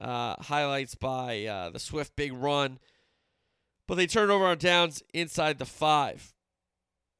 [0.00, 2.78] Uh, highlights by uh, the Swift big run.
[3.86, 6.34] But they turn over on downs inside the five.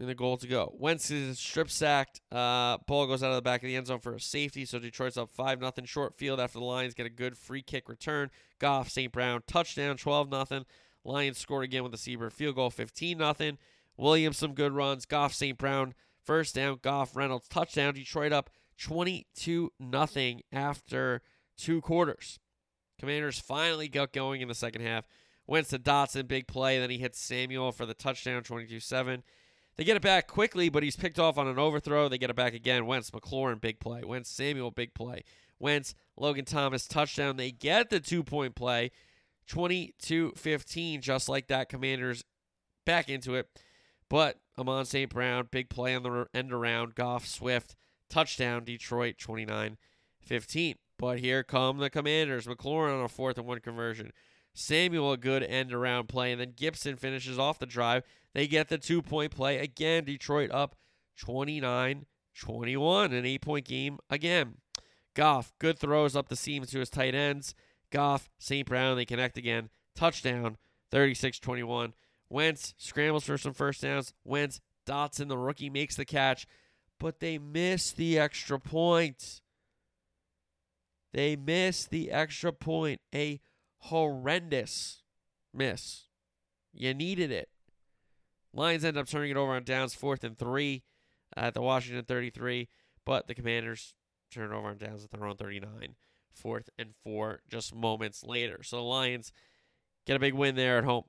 [0.00, 0.72] And the goal to go.
[0.78, 2.20] Wentz is strip sacked.
[2.30, 4.64] Uh, ball goes out of the back of the end zone for a safety.
[4.64, 7.88] So Detroit's up 5 0 short field after the Lions get a good free kick
[7.88, 8.30] return.
[8.61, 9.11] Goff, St.
[9.11, 10.64] Brown, touchdown 12 0.
[11.04, 13.52] Lions scored again with a Seibert field goal 15 0.
[13.96, 15.04] Williams, some good runs.
[15.04, 15.58] Goff, St.
[15.58, 16.78] Brown, first down.
[16.80, 17.94] Goff, Reynolds, touchdown.
[17.94, 21.22] Detroit up 22 0 after
[21.56, 22.38] two quarters.
[22.98, 25.06] Commanders finally got going in the second half.
[25.46, 26.78] Wentz to Dotson, big play.
[26.78, 29.22] Then he hits Samuel for the touchdown, 22 7.
[29.78, 32.08] They get it back quickly, but he's picked off on an overthrow.
[32.08, 32.84] They get it back again.
[32.84, 34.02] Wentz, McLaurin, big play.
[34.04, 35.22] Wentz, Samuel, big play.
[35.60, 37.36] Wentz, Logan Thomas, touchdown.
[37.36, 38.90] They get the two point play,
[39.46, 41.68] 22 15, just like that.
[41.68, 42.24] Commanders
[42.84, 43.48] back into it.
[44.08, 45.08] But Amon St.
[45.08, 46.96] Brown, big play on the end around.
[46.96, 47.76] Goff, Swift,
[48.10, 48.64] touchdown.
[48.64, 49.78] Detroit, 29
[50.20, 50.74] 15.
[50.98, 52.48] But here come the Commanders.
[52.48, 54.12] McLaurin on a fourth and one conversion.
[54.54, 56.32] Samuel, a good end around play.
[56.32, 58.02] And then Gibson finishes off the drive.
[58.38, 59.59] They get the two point play.
[59.59, 60.77] Again, Detroit up
[61.18, 62.07] 29
[62.38, 64.59] 21, an eight point game again.
[65.16, 67.53] Goff, good throws up the seam to his tight ends.
[67.90, 68.64] Goff, St.
[68.64, 69.70] Brown, they connect again.
[69.96, 70.57] Touchdown,
[70.92, 71.94] 36 21.
[72.31, 74.14] Wentz scrambles for some first downs.
[74.22, 76.46] Wentz, Dotson, the rookie, makes the catch,
[77.01, 79.40] but they miss the extra point.
[81.12, 83.01] They miss the extra point.
[83.12, 83.40] A
[83.79, 85.03] horrendous
[85.53, 86.05] miss.
[86.72, 87.48] You needed it.
[88.52, 90.82] Lions end up turning it over on downs, fourth and three
[91.37, 92.68] uh, at the Washington 33,
[93.04, 93.94] but the Commanders
[94.32, 95.94] turn it over on downs at their own 39,
[96.32, 98.62] fourth and four just moments later.
[98.62, 99.32] So the Lions
[100.06, 101.04] get a big win there at home.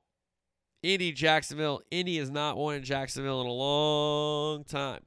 [0.82, 1.82] Indy, Jacksonville.
[1.92, 5.02] Indy has not won in Jacksonville in a long time.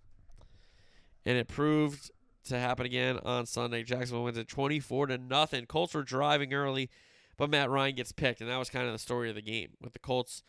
[1.24, 2.10] And it proved
[2.44, 3.82] to happen again on Sunday.
[3.82, 5.66] Jacksonville wins it 24 to nothing.
[5.66, 6.90] Colts were driving early,
[7.38, 9.70] but Matt Ryan gets picked, and that was kind of the story of the game
[9.80, 10.42] with the Colts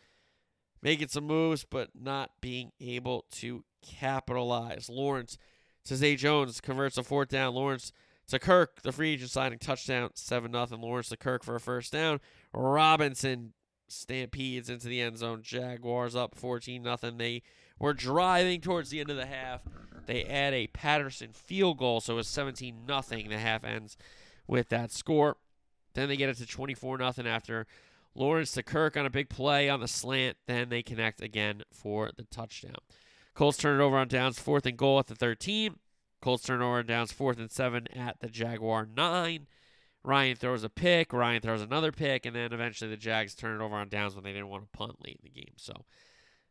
[0.84, 4.88] making some moves, but not being able to capitalize.
[4.88, 5.38] Lawrence
[5.86, 7.54] to Zay Jones converts a fourth down.
[7.54, 7.90] Lawrence
[8.28, 10.80] to Kirk, the free agent signing touchdown, seven nothing.
[10.80, 12.20] Lawrence to Kirk for a first down.
[12.52, 13.54] Robinson
[13.88, 15.40] stampedes into the end zone.
[15.42, 17.16] Jaguars up 14 nothing.
[17.16, 17.42] They
[17.78, 19.62] were driving towards the end of the half.
[20.06, 23.30] They add a Patterson field goal, so it's 17 nothing.
[23.30, 23.96] The half ends
[24.46, 25.38] with that score.
[25.94, 27.66] Then they get it to 24 nothing after
[28.14, 30.36] Lawrence to Kirk on a big play on the slant.
[30.46, 32.76] Then they connect again for the touchdown.
[33.34, 35.76] Colts turn it over on downs, fourth and goal at the 13.
[36.22, 39.46] Colts turn it over on downs, fourth and seven at the Jaguar nine.
[40.04, 41.12] Ryan throws a pick.
[41.12, 44.22] Ryan throws another pick, and then eventually the Jags turn it over on downs when
[44.22, 45.54] they didn't want to punt late in the game.
[45.56, 45.72] So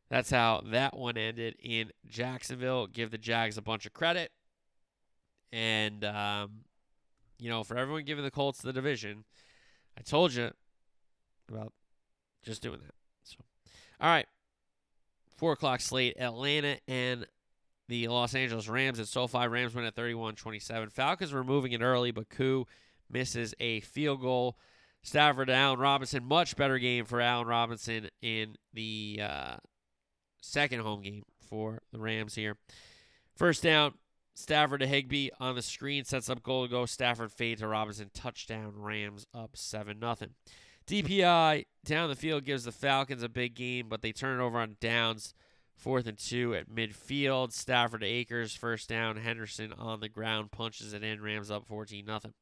[0.09, 2.87] that's how that one ended in Jacksonville.
[2.87, 4.31] Give the Jags a bunch of credit,
[5.51, 6.51] and um,
[7.39, 9.23] you know, for everyone giving the Colts the division,
[9.97, 10.51] I told you
[11.49, 11.73] about
[12.43, 12.93] just doing that.
[13.23, 13.37] So,
[13.99, 14.27] all right,
[15.37, 17.25] four o'clock slate: Atlanta and
[17.89, 19.47] the Los Angeles Rams at SoFi.
[19.47, 20.91] Rams win at 31-27.
[20.91, 22.65] Falcons were moving it early, but Koo
[23.09, 24.57] misses a field goal.
[25.03, 29.55] Stafford to Allen Robinson, much better game for Allen Robinson in the uh,
[30.41, 32.57] second home game for the Rams here.
[33.35, 33.95] First down,
[34.33, 36.85] Stafford to Higbee on the screen sets up goal to go.
[36.85, 38.73] Stafford fade to Robinson, touchdown.
[38.77, 40.31] Rams up seven nothing.
[40.87, 44.59] DPI down the field gives the Falcons a big game, but they turn it over
[44.59, 45.33] on downs.
[45.75, 47.51] Fourth and two at midfield.
[47.51, 49.17] Stafford to Akers, first down.
[49.17, 51.21] Henderson on the ground punches it in.
[51.21, 52.33] Rams up 14 nothing.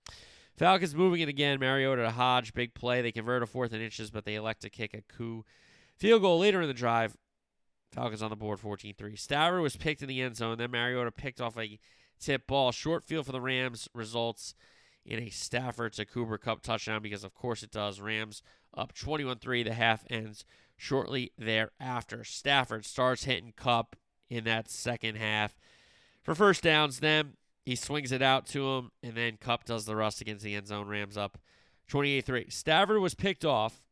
[0.57, 1.59] Falcons moving it again.
[1.59, 3.01] Mariota to Hodge, big play.
[3.01, 5.45] They convert a fourth and inches, but they elect to kick a Koo.
[5.97, 7.15] Field goal later in the drive.
[7.91, 9.15] Falcons on the board 14 3.
[9.15, 10.57] Stafford was picked in the end zone.
[10.57, 11.79] Then Mariota picked off a
[12.19, 12.71] tip ball.
[12.71, 14.55] Short field for the Rams results
[15.05, 17.99] in a Stafford to Cooper Kupp touchdown because, of course, it does.
[17.99, 18.43] Rams
[18.75, 19.63] up 21 3.
[19.63, 20.45] The half ends
[20.77, 22.23] shortly thereafter.
[22.23, 23.95] Stafford starts hitting Kupp
[24.29, 25.57] in that second half.
[26.23, 27.33] For first downs, then
[27.65, 30.67] he swings it out to him, and then Kupp does the rust against the end
[30.67, 30.87] zone.
[30.87, 31.37] Rams up
[31.87, 32.45] 28 3.
[32.49, 33.83] Stafford was picked off.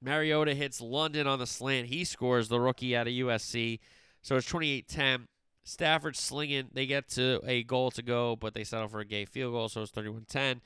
[0.00, 1.88] Mariota hits London on the slant.
[1.88, 3.78] He scores the rookie out of USC.
[4.22, 5.26] So it's 28 10.
[5.64, 6.68] Stafford slinging.
[6.72, 9.68] They get to a goal to go, but they settle for a Gay field goal,
[9.68, 10.60] so it's 31 10.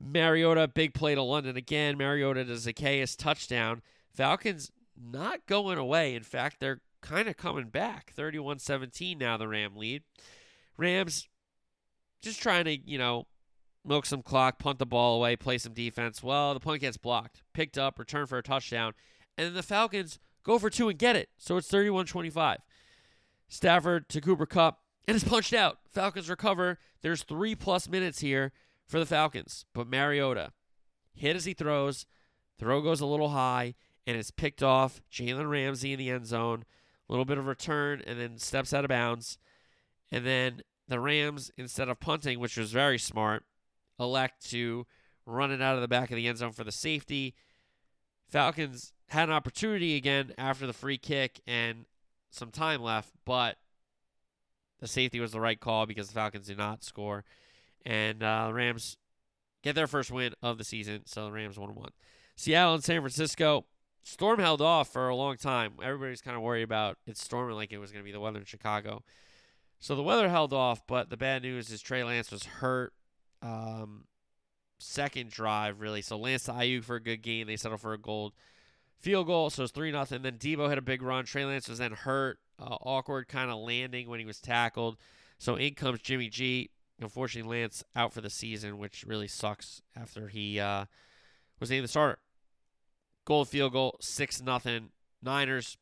[0.00, 1.96] Mariota, big play to London again.
[1.98, 3.82] Mariota to Zaccheaus, touchdown.
[4.14, 6.14] Falcons not going away.
[6.14, 8.12] In fact, they're kind of coming back.
[8.14, 10.02] 31 17 now, the Ram lead.
[10.76, 11.28] Rams
[12.22, 13.26] just trying to, you know,
[13.84, 16.22] milk some clock, punt the ball away, play some defense.
[16.22, 18.92] Well, the punt gets blocked, picked up, return for a touchdown,
[19.36, 21.30] and then the Falcons go for two and get it.
[21.38, 22.58] So it's 31 25.
[23.48, 25.78] Stafford to Cooper Kupp, and it's punched out.
[25.90, 26.78] Falcons recover.
[27.02, 28.52] There's three plus minutes here
[28.86, 30.52] for the Falcons, but Mariota
[31.14, 32.06] hit as he throws.
[32.58, 33.74] Throw goes a little high,
[34.06, 35.00] and it's picked off.
[35.12, 36.64] Jalen Ramsey in the end zone.
[37.08, 39.38] A little bit of return, and then steps out of bounds.
[40.12, 43.44] And then the Rams, instead of punting, which was very smart,
[43.98, 44.86] elect to
[45.24, 47.34] run it out of the back of the end zone for the safety.
[48.28, 51.86] Falcons had an opportunity again after the free kick and
[52.38, 53.56] some time left, but
[54.80, 57.24] the safety was the right call because the Falcons did not score.
[57.84, 58.96] And uh, the Rams
[59.62, 61.90] get their first win of the season, so the Rams 1 1.
[62.36, 63.66] Seattle and San Francisco.
[64.04, 65.74] Storm held off for a long time.
[65.82, 68.38] Everybody's kind of worried about it storming like it was going to be the weather
[68.38, 69.02] in Chicago.
[69.80, 72.92] So the weather held off, but the bad news is Trey Lance was hurt.
[73.42, 74.04] Um,
[74.78, 76.00] second drive, really.
[76.00, 77.46] So Lance to Aiyuk for a good game.
[77.46, 78.32] They settle for a Gould
[78.98, 79.50] field goal.
[79.50, 80.22] So it's 3 nothing.
[80.22, 81.24] Then Debo had a big run.
[81.24, 82.38] Trey Lance was then hurt.
[82.60, 84.96] Uh, awkward kind of landing when he was tackled.
[85.38, 86.70] So in comes Jimmy G.
[87.00, 90.86] Unfortunately, Lance out for the season, which really sucks after he uh,
[91.60, 92.18] was named the starter.
[93.24, 94.90] Gould field goal, 6 nothing.
[95.22, 95.76] Niners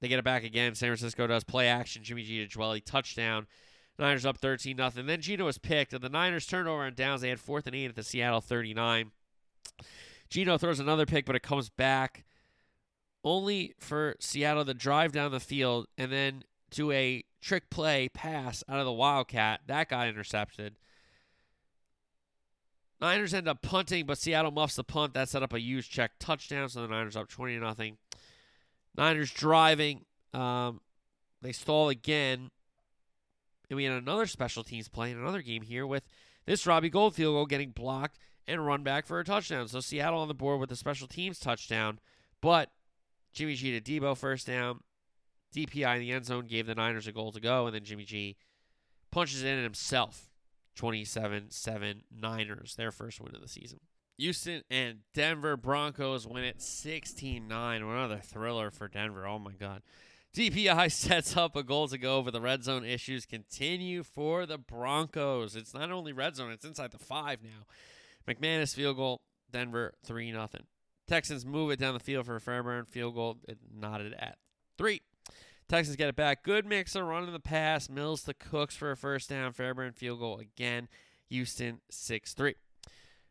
[0.00, 0.74] they get it back again.
[0.74, 2.02] San Francisco does play action.
[2.02, 3.46] Jimmy G to Dwelley touchdown.
[3.98, 5.06] Niners up 13 nothing.
[5.06, 7.20] Then Gino was picked, and the Niners turned over on downs.
[7.20, 9.10] They had fourth and eight at the Seattle 39.
[10.30, 12.24] Geno throws another pick, but it comes back
[13.24, 18.62] only for Seattle to drive down the field and then do a trick play pass
[18.68, 19.60] out of the Wildcat.
[19.66, 20.76] That got intercepted.
[23.00, 25.14] Niners end up punting, but Seattle muffs the punt.
[25.14, 27.96] That set up a huge check touchdown, so the Niners up 20 to nothing.
[28.96, 30.04] Niners driving.
[30.34, 30.80] Um,
[31.40, 32.50] they stall again.
[33.70, 36.08] And we had another special teams play in another game here with
[36.46, 39.68] this Robbie Gould field goal getting blocked and run back for a touchdown.
[39.68, 42.00] So Seattle on the board with a special teams touchdown.
[42.40, 42.70] But
[43.32, 44.80] Jimmy G to Deebo first down.
[45.54, 48.04] DPI in the end zone gave the Niners a goal to go, and then Jimmy
[48.04, 48.36] G
[49.10, 50.24] punches in himself.
[50.76, 53.80] 27 7 Niners, their first win of the season.
[54.16, 57.82] Houston and Denver Broncos win it 16 9.
[57.82, 59.26] Another thriller for Denver.
[59.26, 59.82] Oh my God.
[60.36, 64.58] DPI sets up a goal to go, but the red zone issues continue for the
[64.58, 65.56] Broncos.
[65.56, 67.66] It's not only red zone, it's inside the five now.
[68.28, 70.48] McManus field goal, Denver 3 0.
[71.08, 73.38] Texans move it down the field for a Fairbairn field goal.
[73.48, 74.36] It knotted at
[74.76, 75.00] three.
[75.68, 76.44] Texans get it back.
[76.44, 77.88] Good mix of running the pass.
[77.88, 79.52] Mills to Cooks for a first down.
[79.52, 80.88] Fairbairn field goal again.
[81.28, 82.54] Houston 6 3.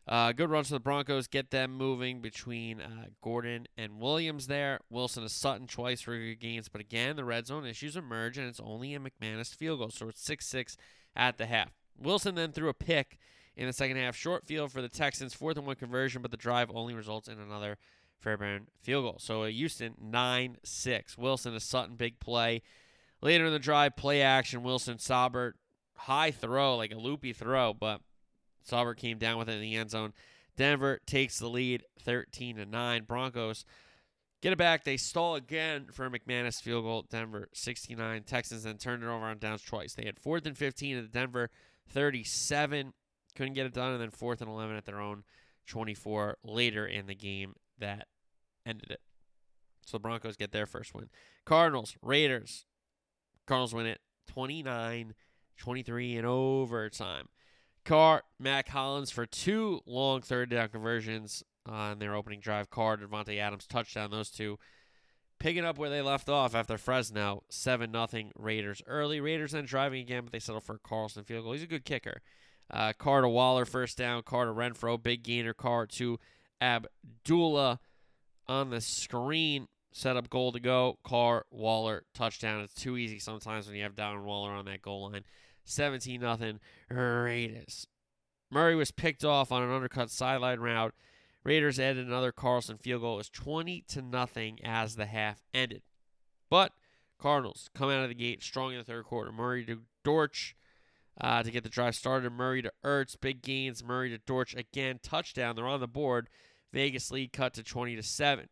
[0.07, 1.27] Uh, good runs for the Broncos.
[1.27, 4.79] Get them moving between uh, Gordon and Williams there.
[4.89, 6.69] Wilson to Sutton twice for good gains.
[6.69, 9.89] But again, the red zone issues emerge, and it's only a McManus field goal.
[9.89, 10.77] So it's 6 6
[11.15, 11.71] at the half.
[11.99, 13.17] Wilson then threw a pick
[13.57, 14.15] in the second half.
[14.15, 17.39] Short field for the Texans, fourth and one conversion, but the drive only results in
[17.39, 17.77] another
[18.19, 19.17] Fairbairn field goal.
[19.19, 21.17] So a Houston 9 6.
[21.17, 22.61] Wilson to Sutton, big play.
[23.21, 24.63] Later in the drive, play action.
[24.63, 25.53] Wilson, Saubert,
[25.95, 28.01] high throw, like a loopy throw, but
[28.67, 30.13] Saubert came down with it in the end zone.
[30.55, 33.03] Denver takes the lead 13 to 9.
[33.03, 33.65] Broncos
[34.41, 34.83] get it back.
[34.83, 37.05] They stall again for McManus field goal.
[37.09, 38.23] Denver 69.
[38.23, 39.93] Texans then turned it over on downs twice.
[39.93, 41.49] They had fourth and 15 at the Denver
[41.89, 42.93] 37.
[43.37, 43.91] Couldn't get it done.
[43.91, 45.23] And then fourth and 11 at their own
[45.67, 48.07] 24 later in the game that
[48.65, 49.01] ended it.
[49.85, 51.09] So the Broncos get their first win.
[51.45, 52.65] Cardinals, Raiders.
[53.45, 55.13] Cardinals win it 29
[55.57, 57.29] 23 in overtime.
[57.85, 62.71] Carr, Mack Hollins for two long third down conversions on their opening drive.
[62.71, 64.09] Carr, Davante Adams touchdown.
[64.09, 64.57] Those two
[65.39, 67.43] picking up where they left off after Fresno.
[67.49, 69.19] 7 nothing Raiders early.
[69.19, 71.53] Raiders then driving again, but they settle for a Carlson field goal.
[71.53, 72.21] He's a good kicker.
[72.69, 74.23] Uh, Carr to Waller, first down.
[74.23, 75.53] Carr to Renfrow, big gainer.
[75.53, 76.19] Carr to
[76.61, 77.79] Abdullah
[78.47, 79.67] on the screen.
[79.91, 80.99] Set up goal to go.
[81.03, 82.61] Carr, Waller, touchdown.
[82.61, 85.23] It's too easy sometimes when you have Darren Waller on that goal line.
[85.65, 87.87] 17 nothing Raiders.
[88.49, 90.93] Murray was picked off on an undercut sideline route.
[91.43, 93.15] Raiders added another Carlson field goal.
[93.15, 95.81] It was 20 to nothing as the half ended.
[96.49, 96.73] But
[97.19, 99.31] Cardinals come out of the gate strong in the third quarter.
[99.31, 100.55] Murray to Dortch
[101.19, 102.31] uh, to get the drive started.
[102.31, 103.83] Murray to Ertz, big gains.
[103.83, 105.55] Murray to Dortch again, touchdown.
[105.55, 106.29] They're on the board.
[106.73, 108.49] Vegas lead cut to 20 to 7.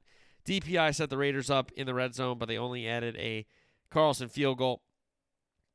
[0.47, 3.45] DPI set the Raiders up in the red zone, but they only added a
[3.89, 4.81] Carlson field goal.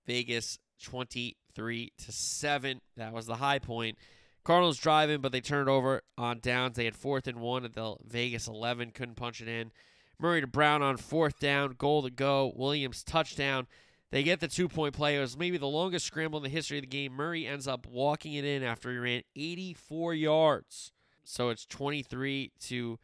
[0.07, 2.81] Vegas 23 to 7.
[2.97, 3.99] That was the high point.
[4.43, 6.77] Cardinals driving, but they turned over on downs.
[6.77, 8.93] They had fourth and one at the Vegas 11.
[8.93, 9.71] Couldn't punch it in.
[10.19, 11.75] Murray to Brown on fourth down.
[11.77, 12.53] Goal to go.
[12.55, 13.67] Williams touchdown.
[14.11, 15.17] They get the two point play.
[15.17, 17.13] It was maybe the longest scramble in the history of the game.
[17.13, 20.93] Murray ends up walking it in after he ran 84 yards.
[21.23, 22.99] So it's 23 to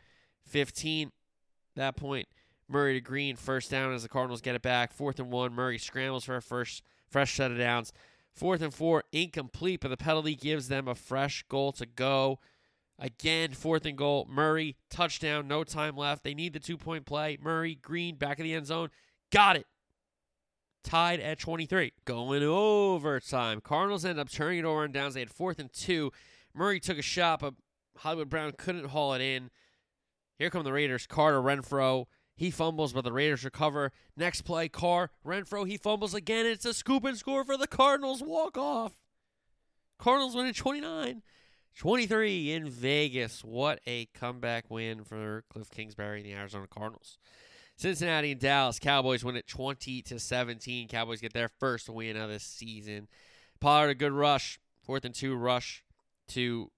[0.46, 1.12] 15.
[1.76, 2.26] That point,
[2.68, 4.92] Murray to Green, first down as the Cardinals get it back.
[4.92, 5.52] Fourth and one.
[5.52, 7.92] Murray scrambles for a first fresh set of downs.
[8.32, 12.38] Fourth and four, incomplete, but the penalty gives them a fresh goal to go.
[12.98, 14.26] Again, fourth and goal.
[14.28, 16.24] Murray, touchdown, no time left.
[16.24, 17.38] They need the two point play.
[17.40, 18.90] Murray, Green, back of the end zone.
[19.30, 19.66] Got it.
[20.86, 21.92] Tied at 23.
[22.04, 23.60] Going overtime.
[23.60, 25.14] Cardinals end up turning it over on downs.
[25.14, 26.12] They had fourth and two.
[26.54, 27.54] Murray took a shot, but
[27.96, 29.50] Hollywood Brown couldn't haul it in.
[30.38, 31.08] Here come the Raiders.
[31.08, 32.04] Carter Renfrow.
[32.36, 33.90] He fumbles, but the Raiders recover.
[34.16, 36.46] Next play, Carr, Renfrow, he fumbles again.
[36.46, 38.22] It's a scoop and score for the Cardinals.
[38.22, 38.92] Walk off.
[39.98, 41.22] Cardinals win at 29
[41.76, 43.42] 23 in Vegas.
[43.42, 47.18] What a comeback win for Cliff Kingsbury and the Arizona Cardinals.
[47.76, 50.88] Cincinnati and Dallas Cowboys win at 20 to 17.
[50.88, 53.06] Cowboys get their first win of the season.
[53.60, 55.84] Pollard a good rush, fourth and two rush
[56.28, 56.70] to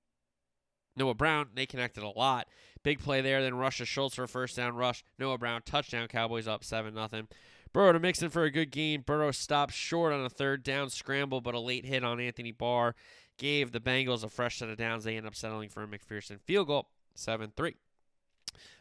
[0.96, 1.48] Noah Brown.
[1.54, 2.48] They connected a lot.
[2.82, 3.42] Big play there.
[3.42, 5.04] Then rush to Schultz for a first down rush.
[5.18, 6.08] Noah Brown touchdown.
[6.08, 7.28] Cowboys up seven nothing.
[7.72, 9.02] Burrow to Mixon for a good game.
[9.02, 12.94] Burrow stops short on a third down scramble, but a late hit on Anthony Barr
[13.36, 15.04] gave the Bengals a fresh set of downs.
[15.04, 17.76] They end up settling for a McPherson field goal, seven three.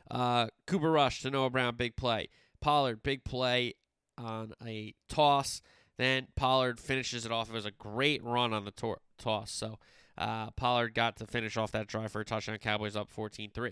[0.09, 2.29] Uh, Cooper Rush to Noah Brown, big play.
[2.61, 3.73] Pollard, big play
[4.17, 5.61] on a toss.
[5.97, 7.49] Then Pollard finishes it off.
[7.49, 9.51] It was a great run on the toss.
[9.51, 9.79] So
[10.17, 12.57] uh, Pollard got to finish off that drive for a touchdown.
[12.57, 13.71] Cowboys up 14 3.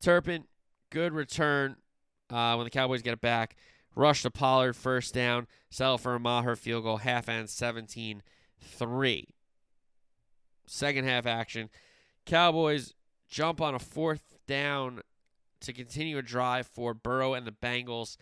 [0.00, 0.44] Turpin,
[0.90, 1.76] good return
[2.30, 3.56] uh, when the Cowboys get it back.
[3.94, 5.46] Rush to Pollard, first down.
[5.68, 8.22] Settle for a Maher field goal, half end 17
[8.60, 9.28] 3.
[10.66, 11.68] Second half action.
[12.24, 12.94] Cowboys
[13.28, 15.00] jump on a fourth down
[15.60, 18.16] to continue a drive for Burrow and the Bengals.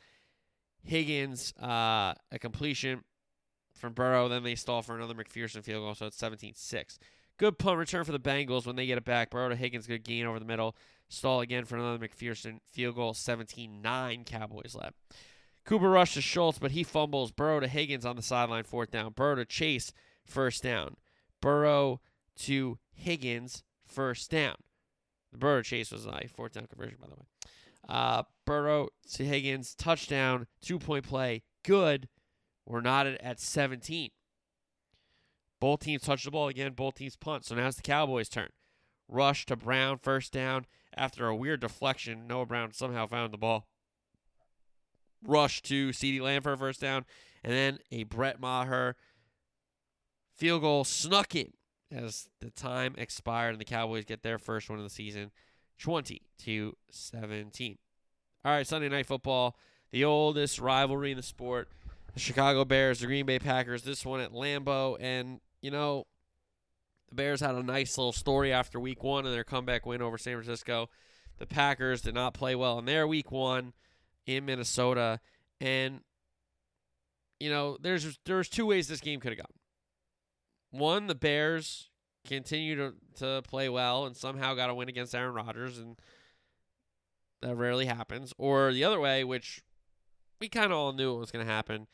[0.82, 3.02] Higgins, uh, a completion
[3.74, 4.28] from Burrow.
[4.28, 6.98] Then they stall for another McPherson field goal, so it's 17 6.
[7.38, 9.30] Good punt return for the Bengals when they get it back.
[9.30, 10.76] Burrow to Higgins, good gain over the middle.
[11.08, 14.92] Stall again for another McPherson field goal, 17 9 Cowboys led.
[15.64, 17.30] Cooper rushed to Schultz, but he fumbles.
[17.30, 19.12] Burrow to Higgins on the sideline, fourth down.
[19.12, 19.92] Burrow to Chase,
[20.24, 20.96] first down.
[21.40, 22.00] Burrow
[22.38, 24.56] to Higgins, first down.
[25.32, 27.26] The Burrow Chase was a fourth down conversion, by the way.
[27.88, 32.08] Uh, Burrow to Higgins, touchdown, two point play, good.
[32.66, 34.10] We're not at, at 17.
[35.60, 37.44] Both teams touch the ball again, both teams punt.
[37.44, 38.50] So now it's the Cowboys' turn.
[39.08, 40.66] Rush to Brown, first down.
[40.96, 43.66] After a weird deflection, Noah Brown somehow found the ball.
[45.22, 47.04] Rush to CeeDee Lamb for a first down.
[47.42, 48.96] And then a Brett Maher
[50.36, 51.52] field goal snuck in
[51.90, 55.30] as the time expired and the Cowboys get their first one of the season,
[55.78, 57.78] 20 to 17.
[58.44, 59.56] All right, Sunday night football,
[59.90, 61.68] the oldest rivalry in the sport.
[62.14, 64.96] The Chicago Bears, the Green Bay Packers, this one at Lambeau.
[64.98, 66.06] And, you know,
[67.08, 70.18] the Bears had a nice little story after week one and their comeback win over
[70.18, 70.88] San Francisco.
[71.38, 73.72] The Packers did not play well in their week one
[74.26, 75.20] in Minnesota.
[75.60, 76.00] And,
[77.38, 79.57] you know, there's there's two ways this game could have gone.
[80.70, 81.90] One, the Bears
[82.26, 85.98] continue to, to play well and somehow got a win against Aaron Rodgers, and
[87.42, 88.32] that rarely happens.
[88.36, 89.62] Or the other way, which
[90.40, 91.86] we kind of all knew it was going to happen.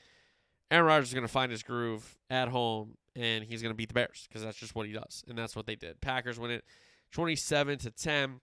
[0.70, 3.89] Aaron Rodgers is going to find his groove at home, and he's going to beat
[3.89, 6.01] the Bears because that's just what he does, and that's what they did.
[6.01, 6.64] Packers win it,
[7.12, 8.41] twenty-seven to ten.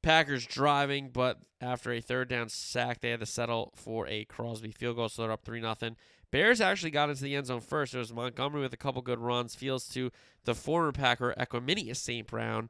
[0.00, 4.70] Packers driving, but after a third down sack, they had to settle for a Crosby
[4.70, 5.96] field goal, so they're up three nothing.
[6.30, 7.94] Bears actually got into the end zone first.
[7.94, 10.10] It was Montgomery with a couple good runs, Fields to
[10.44, 12.26] the former Packer Equanimeous St.
[12.26, 12.68] Brown,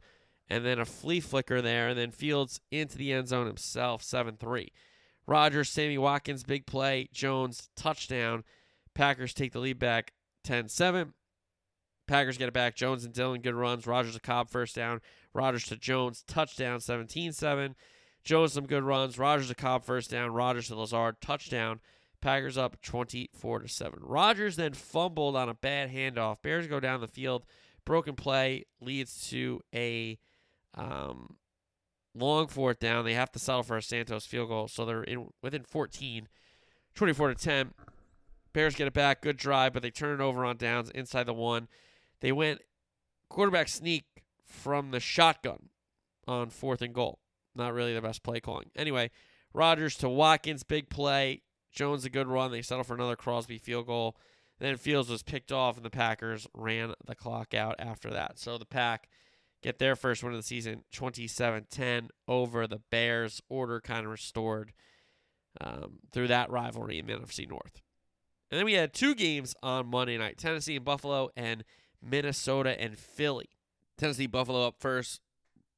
[0.48, 4.36] and then a flea flicker there, and then Fields into the end zone himself, 7
[4.36, 4.72] 3.
[5.26, 7.08] Rodgers, Sammy Watkins, big play.
[7.12, 8.44] Jones, touchdown.
[8.94, 10.12] Packers take the lead back
[10.44, 11.12] 10 7.
[12.06, 12.74] Packers get it back.
[12.74, 13.86] Jones and Dillon, good runs.
[13.86, 15.02] Rodgers to Cobb, first down.
[15.34, 17.76] Rodgers to Jones, touchdown, 17 7.
[18.24, 19.18] Jones, some good runs.
[19.18, 20.32] Rodgers to Cobb, first down.
[20.32, 21.80] Rodgers to Lazard, touchdown.
[22.20, 24.00] Packers up 24 to 7.
[24.02, 26.42] Rodgers then fumbled on a bad handoff.
[26.42, 27.44] Bears go down the field.
[27.84, 30.18] Broken play leads to a
[30.74, 31.36] um,
[32.14, 33.04] long fourth down.
[33.04, 36.28] They have to settle for a Santos field goal, so they're in within 14.
[36.94, 37.74] 24 to 10.
[38.52, 39.22] Bears get it back.
[39.22, 41.68] Good drive, but they turn it over on downs inside the one.
[42.20, 42.60] They went
[43.28, 44.04] quarterback sneak
[44.44, 45.68] from the shotgun
[46.26, 47.20] on fourth and goal.
[47.54, 48.70] Not really the best play calling.
[48.74, 49.10] Anyway,
[49.54, 51.42] Rodgers to Watkins, big play.
[51.78, 52.50] Jones a good run.
[52.50, 54.16] They settle for another Crosby field goal.
[54.58, 58.40] Then Fields was picked off, and the Packers ran the clock out after that.
[58.40, 59.08] So the Pack
[59.62, 63.40] get their first win of the season, 27-10 over the Bears.
[63.48, 64.72] Order kind of restored
[65.60, 67.80] um, through that rivalry in the NFC North.
[68.50, 71.62] And then we had two games on Monday night: Tennessee and Buffalo, and
[72.02, 73.50] Minnesota and Philly.
[73.96, 75.20] Tennessee Buffalo up first.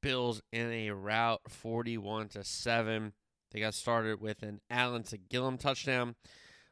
[0.01, 3.13] Bills in a rout, 41 to seven.
[3.51, 6.15] They got started with an Allen to Gillum touchdown,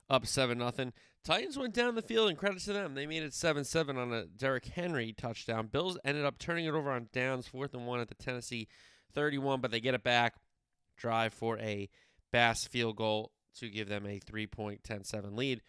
[0.09, 0.93] up 7 nothing.
[1.23, 2.95] Titans went down the field, and credit to them.
[2.95, 5.67] They made it 7 7 on a Derrick Henry touchdown.
[5.67, 8.67] Bills ended up turning it over on downs, fourth and one at the Tennessee
[9.13, 10.35] 31, but they get it back.
[10.97, 11.89] Drive for a
[12.31, 15.61] Bass field goal to give them a 3.107 lead.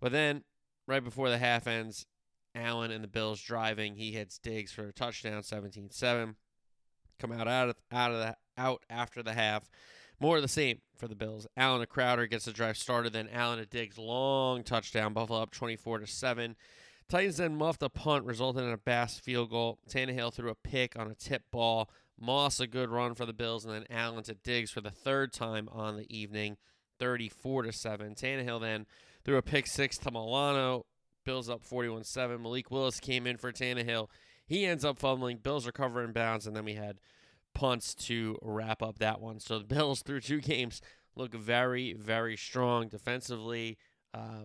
[0.00, 0.44] But then,
[0.86, 2.06] right before the half ends,
[2.54, 3.96] Allen and the Bills driving.
[3.96, 6.36] He hits Diggs for a touchdown, 17 7.
[7.18, 9.70] Come out, out, of, out, of the, out after the half.
[10.20, 11.46] More of the same for the Bills.
[11.56, 15.14] Allen to Crowder gets the drive started, then Allen to Diggs, long touchdown.
[15.14, 16.56] Buffalo up 24 to 7.
[17.08, 19.78] Titans then muffed a punt, resulting in a Bass field goal.
[19.88, 21.90] Tannehill threw a pick on a tip ball.
[22.20, 25.32] Moss a good run for the Bills, and then Allen to Diggs for the third
[25.32, 26.58] time on the evening,
[26.98, 28.14] 34 to 7.
[28.14, 28.86] Tannehill then
[29.24, 30.84] threw a pick six to Milano.
[31.24, 32.42] Bills up 41 7.
[32.42, 34.08] Malik Willis came in for Tannehill.
[34.46, 35.38] He ends up fumbling.
[35.38, 36.98] Bills are covering bounds, and then we had
[37.54, 39.40] punts to wrap up that one.
[39.40, 40.80] So the Bills through two games
[41.16, 43.78] look very, very strong defensively,
[44.14, 44.44] uh,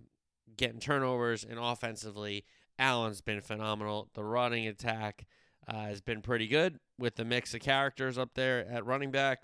[0.58, 2.45] getting turnovers, and offensively,
[2.78, 4.10] Allen's been phenomenal.
[4.14, 5.26] The running attack
[5.68, 9.43] uh, has been pretty good with the mix of characters up there at running back.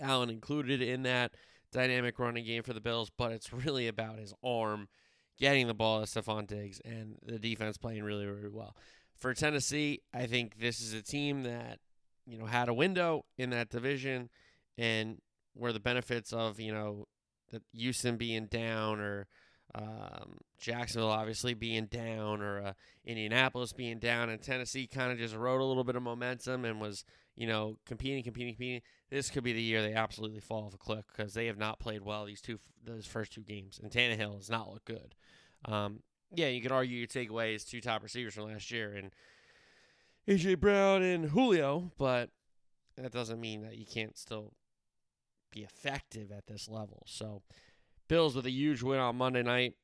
[0.00, 1.32] Allen included in that
[1.72, 4.88] dynamic running game for the Bills, but it's really about his arm
[5.38, 8.76] getting the ball to Stefon Diggs and the defense playing really, really well.
[9.16, 11.78] For Tennessee, I think this is a team that,
[12.28, 14.28] you know, had a window in that division
[14.76, 15.18] and
[15.54, 17.06] where the benefits of, you know,
[17.50, 19.26] the Houston being down or
[19.74, 22.72] um, Jacksonville obviously being down or uh,
[23.04, 26.80] Indianapolis being down and Tennessee kind of just rode a little bit of momentum and
[26.80, 27.04] was,
[27.34, 28.82] you know, competing, competing, competing.
[29.10, 31.80] This could be the year they absolutely fall off a cliff because they have not
[31.80, 35.14] played well these two those first two games, and Tannehill has not looked good.
[35.64, 36.00] Um,
[36.34, 39.10] yeah, you could argue you take away his two top receivers from last year and
[40.28, 42.28] AJ Brown and Julio, but
[42.98, 44.52] that doesn't mean that you can't still
[45.50, 47.02] be effective at this level.
[47.06, 47.40] So,
[48.08, 49.76] Bills with a huge win on Monday night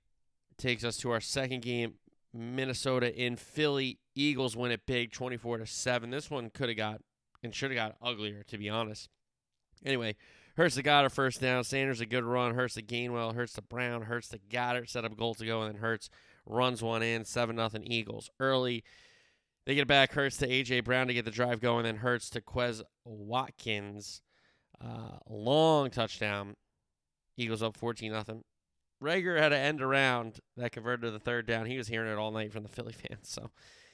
[0.58, 1.94] takes us to our second game.
[2.34, 4.00] Minnesota in Philly.
[4.14, 6.10] Eagles win it big, 24 to 7.
[6.10, 7.00] This one could have got
[7.42, 9.08] and should have got uglier, to be honest.
[9.84, 10.14] Anyway,
[10.56, 11.64] Hurts the Goedert first down.
[11.64, 12.54] Sanders a good run.
[12.54, 13.34] Hurts the Gainwell.
[13.34, 14.02] Hurts the Brown.
[14.02, 14.90] Hurts the Goedert.
[14.90, 16.10] Set up a goal to go, and then Hurts
[16.44, 17.24] runs one in.
[17.24, 18.30] 7 nothing Eagles.
[18.38, 18.84] Early,
[19.66, 20.12] they get a back.
[20.12, 20.80] Hurts to A.J.
[20.80, 21.84] Brown to get the drive going.
[21.84, 24.20] Then Hurts to Quez Watkins.
[24.80, 26.54] Uh, long touchdown.
[27.36, 28.44] Eagles up 14 nothing.
[29.02, 31.66] Reagor had to end around that converted to the third down.
[31.66, 33.28] He was hearing it all night from the Philly fans.
[33.28, 33.50] So,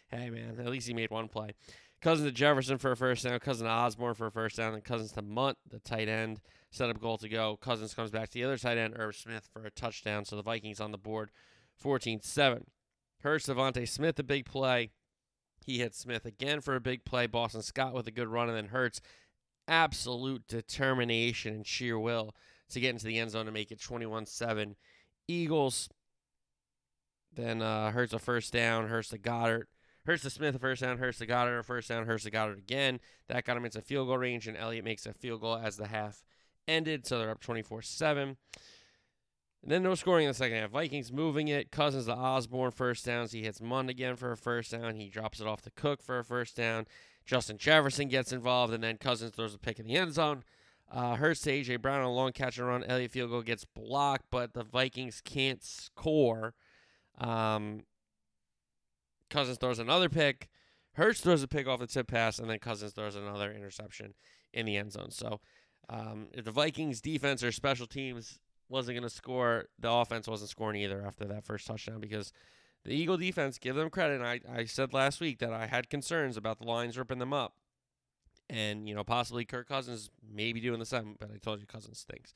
[0.09, 1.55] hey, man, at least he made one play.
[2.01, 3.39] Cousins to Jefferson for a first down.
[3.41, 4.75] Cousin to Osborn for a first down.
[4.75, 6.41] And Cousins to Mundt, the tight end.
[6.71, 7.59] Set up goal to go.
[7.61, 10.25] Cousins comes back to the other tight end, Irv Smith, for a touchdown.
[10.25, 11.31] So the Vikings on the board
[11.77, 12.65] 14 7.
[13.23, 14.93] Hurts DeVonta Smith, a big play.
[15.65, 17.27] He hits Smith again for a big play.
[17.27, 19.01] Boston Scott with a good run, and then Hurts
[19.69, 22.35] absolute determination and sheer will
[22.71, 24.77] to get into the end zone to make it 21 7.
[25.29, 25.89] Eagles.
[27.33, 28.89] Then uh, Hurts a first down.
[28.89, 29.69] Hurts to Goedert.
[30.07, 30.99] Hurts to Smith a first down.
[30.99, 32.07] Hurts to Goedert a first down.
[32.07, 33.01] Hurts to Goedert again.
[33.29, 35.89] That got him into field goal range, and Elliott makes a field goal as the
[35.89, 36.23] half
[36.67, 37.07] ended.
[37.07, 38.37] So they're up 24 7.
[39.63, 40.71] And then no scoring in the second half.
[40.71, 41.71] Vikings moving it.
[41.71, 43.33] Cousins to Osborn first downs.
[43.33, 44.97] He hits Mundt again for a first down.
[44.97, 46.87] He drops it off to Cook for a first down.
[47.27, 50.45] Justin Jefferson gets involved, and then Cousins throws a pick in the end zone.
[50.91, 51.77] Uh, Hurts to A.J.
[51.77, 52.83] Brown on a long catch and run.
[52.85, 56.55] Elliott field goal gets blocked, but the Vikings can't score.
[57.19, 57.83] Um,
[59.29, 60.49] Cousins throws another pick.
[60.95, 64.15] Hurts throws a pick off the tip pass, and then Cousins throws another interception
[64.53, 65.11] in the end zone.
[65.11, 65.41] So
[65.89, 68.41] um, if the Vikings defense or special teams
[68.71, 72.33] wasn't going to score, the offense wasn't scoring either after that first touchdown because
[72.85, 74.21] the Eagle defense, give them credit.
[74.21, 77.33] And I, I said last week that I had concerns about the lines ripping them
[77.33, 77.55] up.
[78.49, 82.01] And, you know, possibly Kirk Cousins maybe doing the same, but I told you Cousins
[82.01, 82.35] stinks.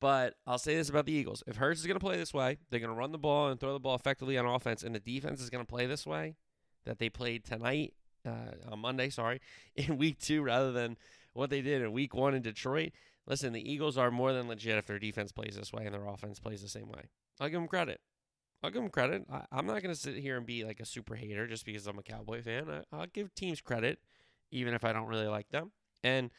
[0.00, 1.42] But I'll say this about the Eagles.
[1.46, 3.58] If Hurts is going to play this way, they're going to run the ball and
[3.58, 6.36] throw the ball effectively on offense, and the defense is going to play this way
[6.84, 7.94] that they played tonight,
[8.26, 9.40] uh, on Monday, sorry,
[9.76, 10.96] in week two rather than
[11.32, 12.92] what they did in week one in Detroit.
[13.28, 16.06] Listen, the Eagles are more than legit if their defense plays this way and their
[16.06, 17.10] offense plays the same way.
[17.38, 18.00] I'll give them credit.
[18.62, 19.24] I'll give them credit.
[19.30, 21.86] I, am not going to sit here and be like a super hater just because
[21.86, 22.68] I'm a Cowboy fan.
[22.70, 23.98] I, I'll give teams credit,
[24.50, 25.72] even if I don't really like them.
[26.02, 26.30] And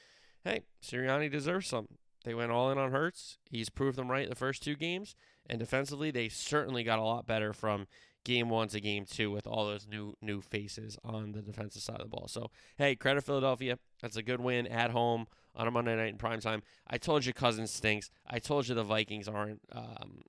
[0.43, 1.87] hey, Sirianni deserves some.
[2.25, 3.37] They went all in on Hurts.
[3.49, 5.15] He's proved them right the first two games.
[5.45, 7.87] And defensively, they certainly got a lot better from
[8.25, 12.01] game one to game two with all those new new faces on the defensive side
[12.01, 12.27] of the ball.
[12.27, 13.79] So hey, credit Philadelphia.
[14.01, 15.27] That's a good win at home
[15.59, 16.63] on a Monday night in prime time.
[16.87, 18.09] I told you Cousins stinks.
[18.25, 20.21] I told you the Vikings aren't um,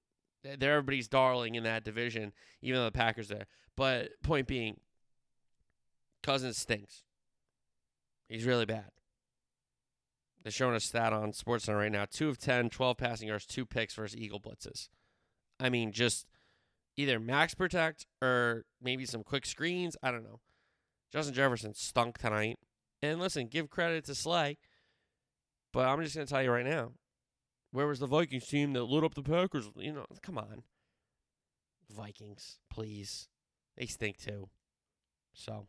[0.42, 3.46] they're everybody's darling in that division, even though the Packers there.
[3.76, 4.80] But point being,
[6.22, 7.04] Cousins stinks.
[8.28, 8.90] He's really bad.
[10.42, 13.64] They're showing a stat on SportsCenter right now: two of 10, 12 passing yards, two
[13.64, 14.88] picks versus Eagle blitzes.
[15.60, 16.26] I mean, just
[16.96, 19.96] either max protect or maybe some quick screens.
[20.02, 20.40] I don't know.
[21.12, 22.58] Justin Jefferson stunk tonight.
[23.02, 24.58] And listen, give credit to Slay.
[25.72, 26.92] But I'm just going to tell you right now
[27.72, 29.70] where was the Vikings team that lit up the Packers?
[29.76, 30.62] You know, come on.
[31.88, 33.28] Vikings, please.
[33.76, 34.48] They stink too.
[35.32, 35.66] So,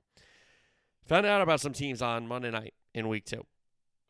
[1.06, 3.46] found out about some teams on Monday night in week two.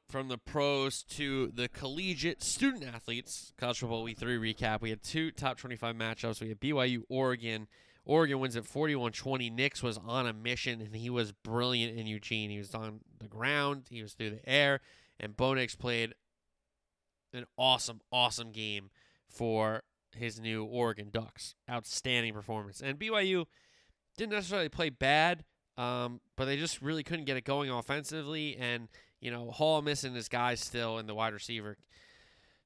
[0.10, 4.82] From the pros to the collegiate student athletes, College Football Week 3 recap.
[4.82, 6.42] We had two top 25 matchups.
[6.42, 7.68] We had BYU, Oregon.
[8.04, 9.50] Oregon wins at 41 20.
[9.52, 12.50] Nix was on a mission, and he was brilliant in Eugene.
[12.50, 14.82] He was on the ground, he was through the air,
[15.22, 16.16] and Bo Nix played
[17.32, 18.90] an awesome, awesome game
[19.30, 21.56] for his new Oregon Ducks.
[21.70, 22.82] Outstanding performance.
[22.82, 23.46] And BYU
[24.18, 25.46] didn't necessarily play bad,
[25.78, 28.58] um, but they just really couldn't get it going offensively.
[28.58, 28.90] And,
[29.22, 31.78] you know, Hall missing his guys still in the wide receiver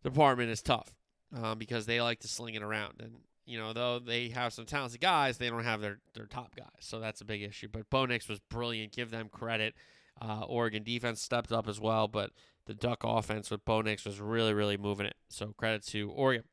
[0.01, 0.95] department is tough
[1.35, 3.01] um, because they like to sling it around.
[3.01, 6.55] And, you know, though they have some talented guys, they don't have their, their top
[6.55, 6.67] guys.
[6.79, 7.67] So that's a big issue.
[7.67, 8.93] But Bo Nix was brilliant.
[8.93, 9.75] Give them credit.
[10.21, 12.31] Uh, Oregon defense stepped up as well, but
[12.65, 15.15] the Duck offense with Bo Nix was really, really moving it.
[15.29, 16.45] So credit to Oregon.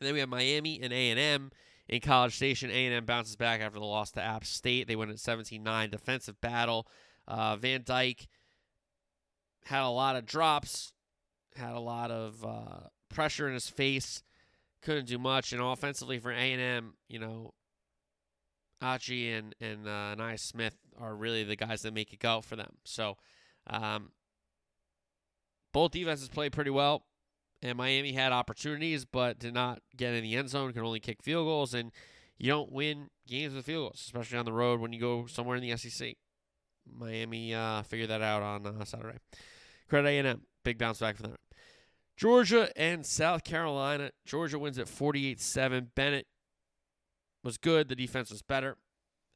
[0.00, 1.50] And then we have Miami and A&M
[1.88, 2.70] in College Station.
[2.70, 4.86] A&M bounces back after the loss to App State.
[4.86, 5.90] They win at 17-9.
[5.90, 6.86] Defensive battle.
[7.26, 8.26] Uh, Van Dyke
[9.64, 10.94] had a lot of drops,
[11.56, 14.22] had a lot of uh, pressure in his face,
[14.82, 15.52] couldn't do much.
[15.52, 17.52] And offensively for A&M, you know,
[18.80, 22.56] Achi and and uh, Nia Smith are really the guys that make it go for
[22.56, 22.74] them.
[22.84, 23.16] So,
[23.66, 24.10] um,
[25.72, 27.04] both defenses played pretty well,
[27.62, 30.72] and Miami had opportunities but did not get in the end zone.
[30.72, 31.92] Could only kick field goals, and
[32.38, 35.56] you don't win games with field goals, especially on the road when you go somewhere
[35.56, 36.16] in the SEC.
[36.90, 39.18] Miami uh, figured that out on uh, Saturday.
[39.88, 41.36] Credit A&M, big bounce back for them.
[42.16, 44.10] Georgia and South Carolina.
[44.26, 45.88] Georgia wins at 48-7.
[45.94, 46.26] Bennett
[47.44, 47.88] was good.
[47.88, 48.76] The defense was better.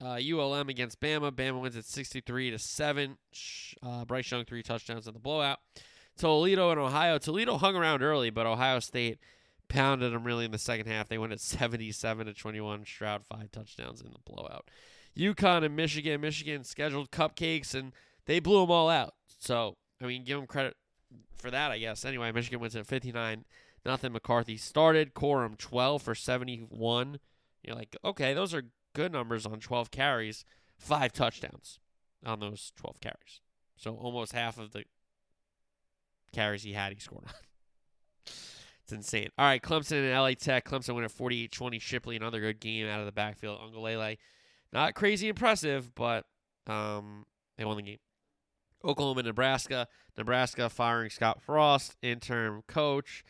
[0.02, 1.30] Uh, ULM against Bama.
[1.30, 3.18] Bama wins at 63 to 7.
[3.82, 5.60] Uh, Bryce Young three touchdowns in the blowout.
[6.16, 7.18] Toledo and Ohio.
[7.18, 9.18] Toledo hung around early, but Ohio State
[9.68, 11.08] pounded them really in the second half.
[11.08, 12.84] They went at 77 to 21.
[12.84, 14.68] Stroud five touchdowns in the blowout.
[15.16, 16.20] UConn and Michigan.
[16.20, 17.92] Michigan scheduled cupcakes and
[18.26, 19.14] they blew them all out.
[19.38, 20.76] So I mean, give them credit
[21.38, 22.04] for that, I guess.
[22.04, 23.44] Anyway, Michigan wins at 59.
[23.84, 24.12] Nothing.
[24.12, 25.14] McCarthy started.
[25.14, 27.18] Corum 12 for 71.
[27.62, 28.64] You're like, okay, those are
[28.94, 30.44] good numbers on 12 carries.
[30.76, 31.78] Five touchdowns
[32.24, 33.40] on those 12 carries.
[33.76, 34.84] So almost half of the
[36.32, 37.34] carries he had, he scored on.
[38.26, 39.28] it's insane.
[39.38, 40.64] All right, Clemson and LA Tech.
[40.64, 41.80] Clemson win at 48-20.
[41.80, 43.58] Shipley, another good game out of the backfield.
[43.60, 44.18] Uiagalelei,
[44.72, 46.24] not crazy impressive, but
[46.66, 47.26] um,
[47.56, 47.98] they won the game.
[48.84, 49.86] Oklahoma, Nebraska.
[50.16, 53.24] Nebraska firing Scott Frost, interim coach.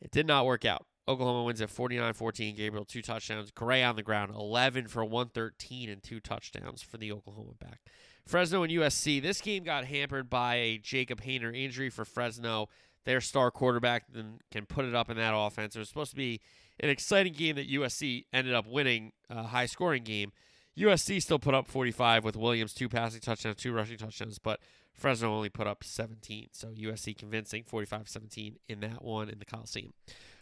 [0.00, 0.86] It did not work out.
[1.08, 2.56] Oklahoma wins at 49-14.
[2.56, 3.50] Gabriel two touchdowns.
[3.50, 7.80] Gray on the ground, 11 for 113 and two touchdowns for the Oklahoma back.
[8.26, 9.22] Fresno and USC.
[9.22, 12.68] This game got hampered by a Jacob Haener injury for Fresno.
[13.04, 15.76] Their star quarterback then can put it up in that offense.
[15.76, 16.40] It was supposed to be
[16.80, 20.32] an exciting game that USC ended up winning, a high scoring game.
[20.76, 24.60] USC still put up 45 with Williams two passing touchdowns, two rushing touchdowns, but
[24.92, 26.48] Fresno only put up 17.
[26.52, 29.92] So USC convincing 45-17 in that one in the Coliseum.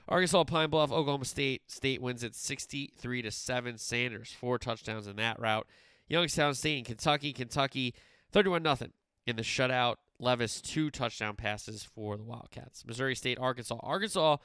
[0.08, 1.62] Arkansas Pine Bluff, Oklahoma State.
[1.66, 3.78] State wins at 63 to 7.
[3.78, 5.66] Sanders four touchdowns in that route.
[6.08, 7.32] Youngstown State and Kentucky.
[7.32, 7.94] Kentucky
[8.32, 8.92] 31 nothing
[9.26, 9.96] in the shutout.
[10.20, 12.84] Levis two touchdown passes for the Wildcats.
[12.86, 13.78] Missouri State, Arkansas.
[13.82, 14.36] Arkansas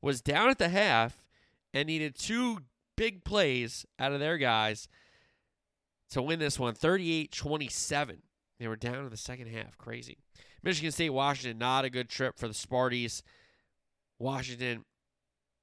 [0.00, 1.24] was down at the half
[1.74, 2.60] and needed two
[2.96, 4.88] big plays out of their guys
[6.10, 8.18] to win this one 38-27.
[8.58, 9.76] They were down in the second half.
[9.76, 10.18] Crazy.
[10.62, 13.22] Michigan State, Washington, not a good trip for the Sparties.
[14.18, 14.84] Washington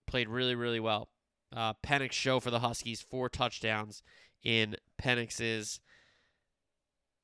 [0.07, 1.09] played really, really well.
[1.55, 4.01] Uh, Penix show for the Huskies, four touchdowns
[4.43, 5.79] in Penix's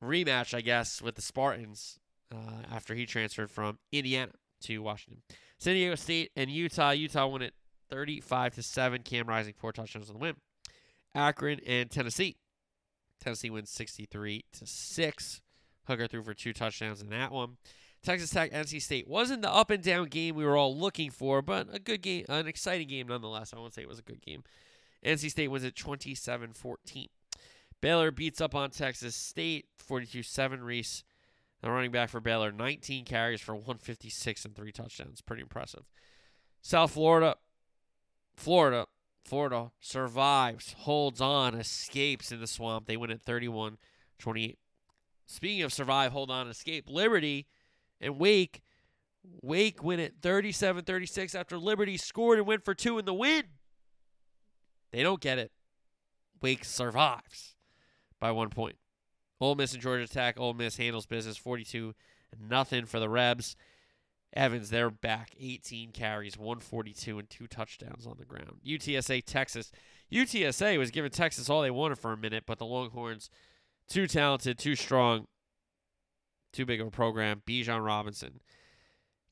[0.04, 2.00] rematch, I guess, with the Spartans
[2.32, 5.24] uh, after he transferred from Indiana to Washington.
[5.58, 6.92] San Diego State and Utah.
[6.92, 7.54] Utah won it
[7.90, 9.02] 35 to 7.
[9.04, 10.36] Cam Rising, four touchdowns on the win.
[11.16, 12.38] Akron and Tennessee.
[13.20, 15.42] Tennessee wins 63 to 6.
[15.88, 17.58] Hooker threw for two touchdowns in that one.
[18.02, 21.42] Texas Tech, NC State wasn't the up and down game we were all looking for,
[21.42, 23.54] but a good game, an exciting game nonetheless.
[23.54, 24.44] I won't say it was a good game.
[25.06, 27.08] NC State wins at 27 14.
[27.82, 30.64] Baylor beats up on Texas State 42 7.
[30.64, 31.04] Reese,
[31.62, 35.22] the running back for Baylor, 19 carries for 156 and three touchdowns.
[35.22, 35.84] Pretty impressive.
[36.62, 37.36] South Florida,
[38.36, 38.88] Florida,
[39.26, 42.88] Florida survives, holds on, escapes in the swamp.
[42.88, 43.78] They win at 31
[44.20, 44.58] 28.
[45.26, 47.48] Speaking of survive, hold on, escape, Liberty
[48.00, 48.62] and Wake.
[49.42, 53.44] Wake win at 37 36 after Liberty scored and went for two in the win.
[54.92, 55.52] They don't get it.
[56.42, 57.56] Wake survives
[58.20, 58.78] by one point.
[59.42, 60.40] Ole Miss and Georgia Tech.
[60.40, 61.94] Ole Miss handles business 42
[62.40, 63.56] nothing for the Rebs.
[64.34, 65.32] Evans, they're back.
[65.40, 68.60] 18 carries, 142, and two touchdowns on the ground.
[68.66, 69.72] UTSA, Texas.
[70.12, 73.30] UTSA was giving Texas all they wanted for a minute, but the Longhorns,
[73.88, 75.28] too talented, too strong,
[76.52, 77.42] too big of a program.
[77.46, 78.42] Bijan Robinson,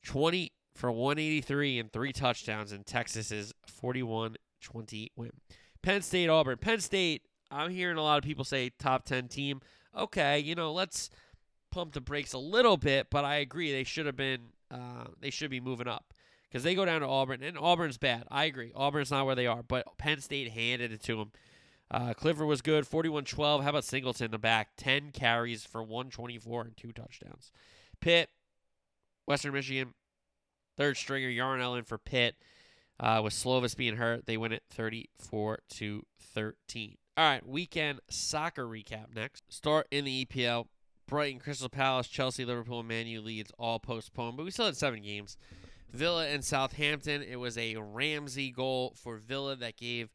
[0.04, 5.30] 20 for 183 and three touchdowns in Texas's 41 20 win.
[5.82, 6.58] Penn State, Auburn.
[6.58, 9.60] Penn State, I'm hearing a lot of people say top 10 team.
[9.96, 11.10] Okay, you know, let's
[11.70, 14.40] pump the brakes a little bit, but I agree they should have been,
[14.70, 16.12] uh, they should be moving up
[16.48, 18.24] because they go down to Auburn, and Auburn's bad.
[18.30, 18.72] I agree.
[18.74, 21.32] Auburn's not where they are, but Penn State handed it to them.
[21.90, 23.62] Uh, Clifford was good, 41 12.
[23.62, 24.70] How about Singleton in the back?
[24.76, 27.50] 10 carries for 124 and two touchdowns.
[28.00, 28.28] Pitt,
[29.26, 29.94] Western Michigan,
[30.76, 32.36] third stringer, Yarnell in for Pitt.
[33.00, 36.96] Uh, with Slovis being hurt, they win it 34 to 13.
[37.16, 39.44] All right, weekend soccer recap next.
[39.48, 40.66] Start in the EPL.
[41.06, 45.00] Brighton, Crystal Palace, Chelsea, Liverpool, and Man Leeds all postponed, but we still had seven
[45.00, 45.36] games.
[45.90, 47.22] Villa and Southampton.
[47.22, 50.12] It was a Ramsey goal for Villa that gave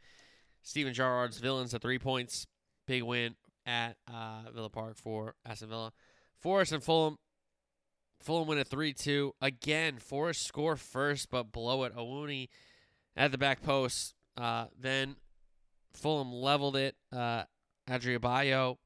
[0.63, 2.47] Steven Gerrard's Villains at three points.
[2.87, 3.35] Big win
[3.65, 5.91] at uh, Villa Park for Aston Villa.
[6.39, 7.17] Forest and Fulham.
[8.21, 9.35] Fulham win at 3 2.
[9.41, 11.95] Again, Forest score first, but blow it.
[11.95, 12.47] Awoniyi
[13.15, 14.15] at the back post.
[14.37, 15.17] Uh, then
[15.93, 16.95] Fulham leveled it.
[17.11, 17.43] Uh,
[17.89, 18.77] Adarabioyo,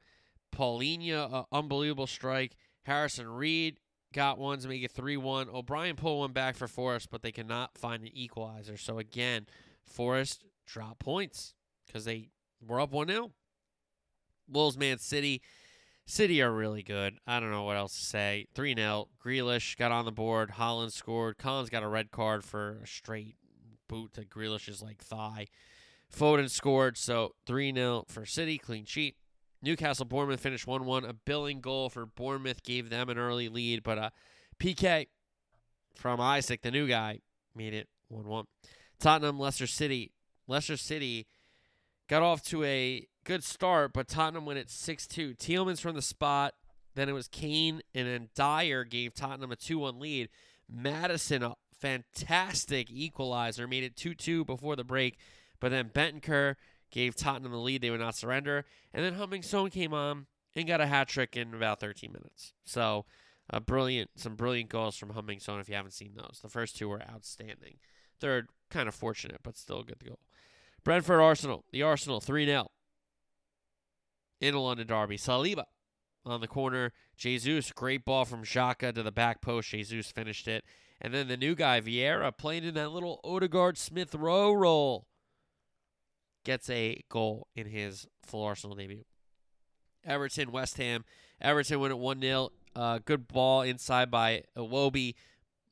[0.56, 2.56] Paulinho, unbelievable strike.
[2.84, 3.80] Harrison Reed
[4.14, 5.50] got one to make it 3 1.
[5.50, 8.78] O'Brien pulled one back for Forest, but they cannot find an equalizer.
[8.78, 9.46] So again,
[9.86, 11.54] Forest drop points
[11.88, 12.30] because they
[12.66, 13.32] were up 1 0.
[14.50, 15.42] Wolves, Man City.
[16.06, 17.18] City are really good.
[17.28, 18.48] I don't know what else to say.
[18.56, 19.10] 3 0.
[19.24, 20.52] Grealish got on the board.
[20.58, 21.38] Haaland scored.
[21.38, 23.36] Collins got a red card for a straight
[23.88, 25.48] boot to Grealish's like thigh.
[26.16, 29.16] Foden scored, so 3 0 for City, clean sheet.
[29.62, 31.06] Newcastle Bournemouth finished 1 1.
[31.06, 34.10] A Billing goal for Bournemouth gave them an early lead, but uh,
[34.60, 35.08] PK
[35.96, 37.20] from Isak, the new guy,
[37.56, 38.46] made it 1 1.
[39.00, 40.12] Tottenham, Leicester City.
[40.48, 41.28] Leicester City
[42.08, 45.36] got off to a good start, but Tottenham went at 6 2.
[45.36, 46.54] Tielemans from the spot.
[46.96, 50.30] Then it was Kane, and then Dier gave Tottenham a 2 1 lead.
[50.70, 55.18] Maddison, a fantastic equalizer, made it 2 2 before the break.
[55.60, 56.56] But then Bentancur
[56.92, 57.82] gave Tottenham the lead.
[57.82, 58.66] They would not surrender.
[58.94, 62.54] And then Heung-min Son came on and got a hat trick in about 13 minutes.
[62.66, 63.06] So,
[63.50, 66.40] a brilliant, some brilliant goals from Heung-min if you haven't seen those.
[66.42, 67.78] The first two were outstanding.
[68.20, 70.20] Third, kind of fortunate, but still a good goal.
[70.88, 71.66] Brentford Arsenal.
[71.74, 72.72] The Arsenal 3 0
[74.40, 75.18] in a London derby.
[75.18, 75.66] Saliba
[76.26, 76.94] on the corner.
[77.18, 79.68] Jesus, great ball from Xhaka to the back post.
[79.68, 80.64] Jesus finished it.
[81.02, 85.08] And then the new guy, Vieira, playing in that little Odegaard Smith Rowe role
[86.46, 89.04] gets a goal in his full Arsenal debut.
[90.06, 91.04] Everton, West Ham.
[91.42, 92.50] Everton win at 1 0.
[92.78, 95.16] Uh, good ball inside by Iwobi.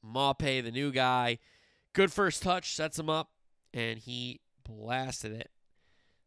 [0.05, 1.37] Maupay, the new guy.
[1.93, 3.29] Good first touch, sets him up,
[3.73, 5.49] and he blasted it.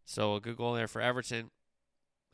[0.05, 1.51] So a good goal there for Everton.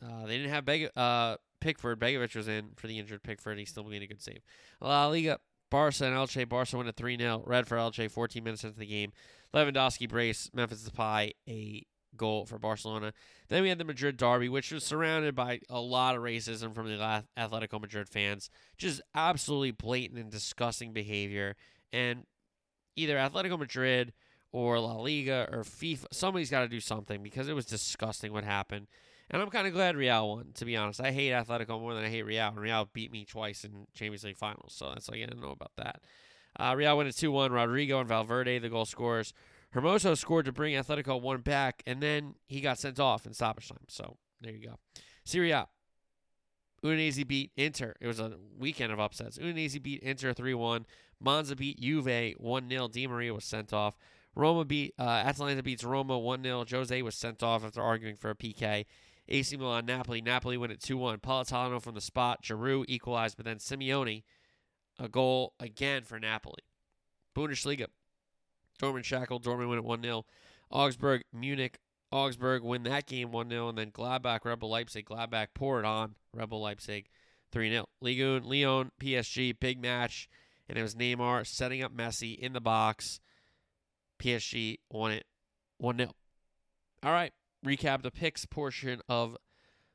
[0.02, 1.98] Uh, they didn't have Beg- uh, Pickford.
[1.98, 3.58] Begovic was in for the injured Pickford.
[3.58, 4.42] He still made a good save.
[4.80, 5.40] La Liga,
[5.70, 6.48] Barca and Elche.
[6.48, 7.42] Barca win at 3 0.
[7.46, 9.12] Red for Elche, 14 minutes into the game.
[9.52, 10.50] Lewandowski brace.
[10.52, 11.86] Memphis Depay, a
[12.16, 13.12] goal for Barcelona.
[13.48, 16.86] Then we had the Madrid derby, which was surrounded by a lot of racism from
[16.86, 18.50] the Atletico Madrid fans.
[18.78, 21.56] Just absolutely blatant and disgusting behavior.
[21.92, 22.24] And
[22.96, 24.12] either Atletico Madrid
[24.54, 28.44] or La Liga or FIFA, somebody's got to do something because it was disgusting what
[28.44, 28.86] happened.
[29.28, 31.00] And I'm kind of glad Real won, to be honest.
[31.00, 34.22] I hate Atletico more than I hate Real, and Real beat me twice in Champions
[34.22, 36.02] League finals, so that's all I didn't know about that.
[36.56, 37.50] Uh, Real went at 2 1.
[37.50, 39.34] Rodrigo and Valverde, the goal scorers.
[39.74, 43.68] Hermoso scored to bring Atletico one back, and then he got sent off in stoppage
[43.68, 43.78] time.
[43.88, 44.78] So there you go.
[45.24, 45.66] Serie A.
[46.84, 47.96] Udinese beat Inter.
[48.00, 49.36] It was a weekend of upsets.
[49.36, 50.86] Udinese beat Inter 3 1.
[51.18, 52.86] Monza beat Juve 1 0.
[52.88, 53.96] Di Maria was sent off.
[54.34, 56.64] Roma beat uh, Atalanta beats Roma 1 0.
[56.70, 58.86] Jose was sent off after arguing for a PK.
[59.28, 60.20] AC Milan Napoli.
[60.20, 61.18] Napoli win at 2 1.
[61.18, 62.42] Politano from the spot.
[62.42, 64.22] Giroud equalized, but then Simeone,
[64.98, 66.62] a goal again for Napoli.
[67.36, 67.86] Bundesliga.
[68.80, 69.40] Dortmund Schalke.
[69.40, 70.24] Dortmund win at 1 0.
[70.70, 71.78] Augsburg, Munich.
[72.10, 73.68] Augsburg win that game 1 0.
[73.68, 75.06] And then Gladbach, Rebel Leipzig.
[75.06, 77.08] Gladbach pour it on Rebel Leipzig
[77.52, 77.86] 3 0.
[78.00, 80.28] Ligue 1 Lyon, PSG, big match.
[80.68, 83.20] And it was Neymar setting up Messi in the box.
[84.18, 85.24] PSG won it
[85.78, 86.10] 1 0.
[87.02, 87.32] All right.
[87.64, 89.36] Recap the picks portion of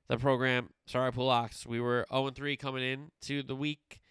[0.08, 0.70] the program.
[0.88, 1.66] Sorry, Pulax.
[1.66, 4.02] We were 0 3 coming in to the week.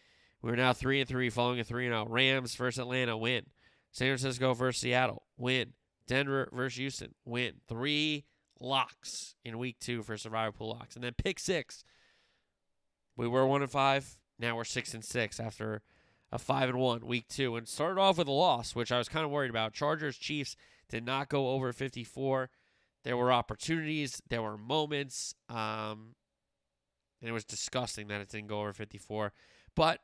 [0.42, 2.06] We're now 3 and 3 following a 3 0.
[2.08, 3.46] Rams versus Atlanta win.
[3.90, 5.72] San Francisco versus Seattle win.
[6.06, 7.54] Denver versus Houston win.
[7.68, 8.24] Three
[8.60, 10.94] locks in week two for Survivor Pool locks.
[10.94, 11.84] And then pick six.
[13.16, 14.18] We were 1 and 5.
[14.38, 15.82] Now we're 6 and 6 after
[16.30, 17.56] a 5 and 1 week two.
[17.56, 19.72] And started off with a loss, which I was kind of worried about.
[19.72, 20.56] Chargers Chiefs
[20.88, 22.50] did not go over 54.
[23.04, 25.34] There were opportunities, there were moments.
[25.48, 26.14] Um,
[27.20, 29.32] and it was disgusting that it didn't go over 54.
[29.74, 30.00] But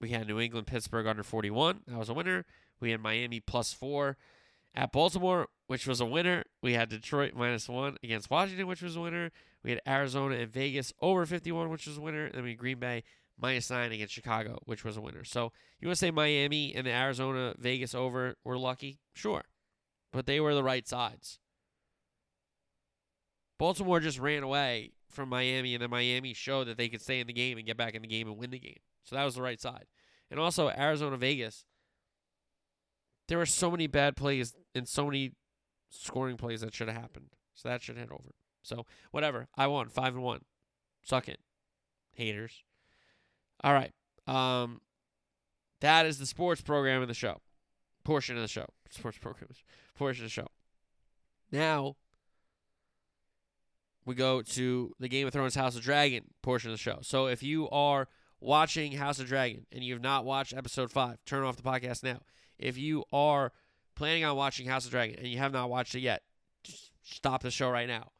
[0.00, 1.82] we had New England, Pittsburgh under 41.
[1.86, 2.44] That was a winner.
[2.80, 4.16] We had Miami plus four
[4.74, 6.44] at Baltimore, which was a winner.
[6.60, 9.30] We had Detroit minus one against Washington, which was a winner.
[9.62, 12.30] We had Arizona and Vegas over 51, which was a winner.
[12.30, 13.04] Then we had Green Bay
[13.38, 15.24] minus nine against Chicago, which was a winner.
[15.24, 19.00] So you want to say Miami and the Arizona Vegas over were lucky?
[19.14, 19.42] Sure.
[20.12, 21.38] But they were the right sides.
[23.58, 27.26] Baltimore just ran away from Miami, and then Miami showed that they could stay in
[27.26, 28.80] the game and get back in the game and win the game.
[29.04, 29.86] So that was the right side.
[30.30, 31.64] And also Arizona Vegas.
[33.28, 35.32] There were so many bad plays and so many
[35.90, 37.28] scoring plays that should have happened.
[37.54, 38.34] So that should hit over.
[38.62, 39.48] So whatever.
[39.56, 39.88] I won.
[39.88, 40.40] Five and one.
[41.02, 41.40] Suck it.
[42.14, 42.64] Haters.
[43.62, 43.92] All right.
[44.26, 44.80] Um
[45.80, 47.40] that is the sports program of the show.
[48.04, 48.66] Portion of the show.
[48.90, 49.48] Sports program
[49.96, 50.48] portion of the show.
[51.50, 51.96] Now
[54.04, 56.98] we go to the Game of Thrones House of Dragon portion of the show.
[57.02, 58.08] So if you are
[58.40, 62.02] watching House of Dragon and you have not watched episode five, turn off the podcast
[62.02, 62.20] now.
[62.58, 63.52] If you are
[63.94, 66.22] planning on watching House of Dragon and you have not watched it yet,
[67.02, 68.10] stop the show right now.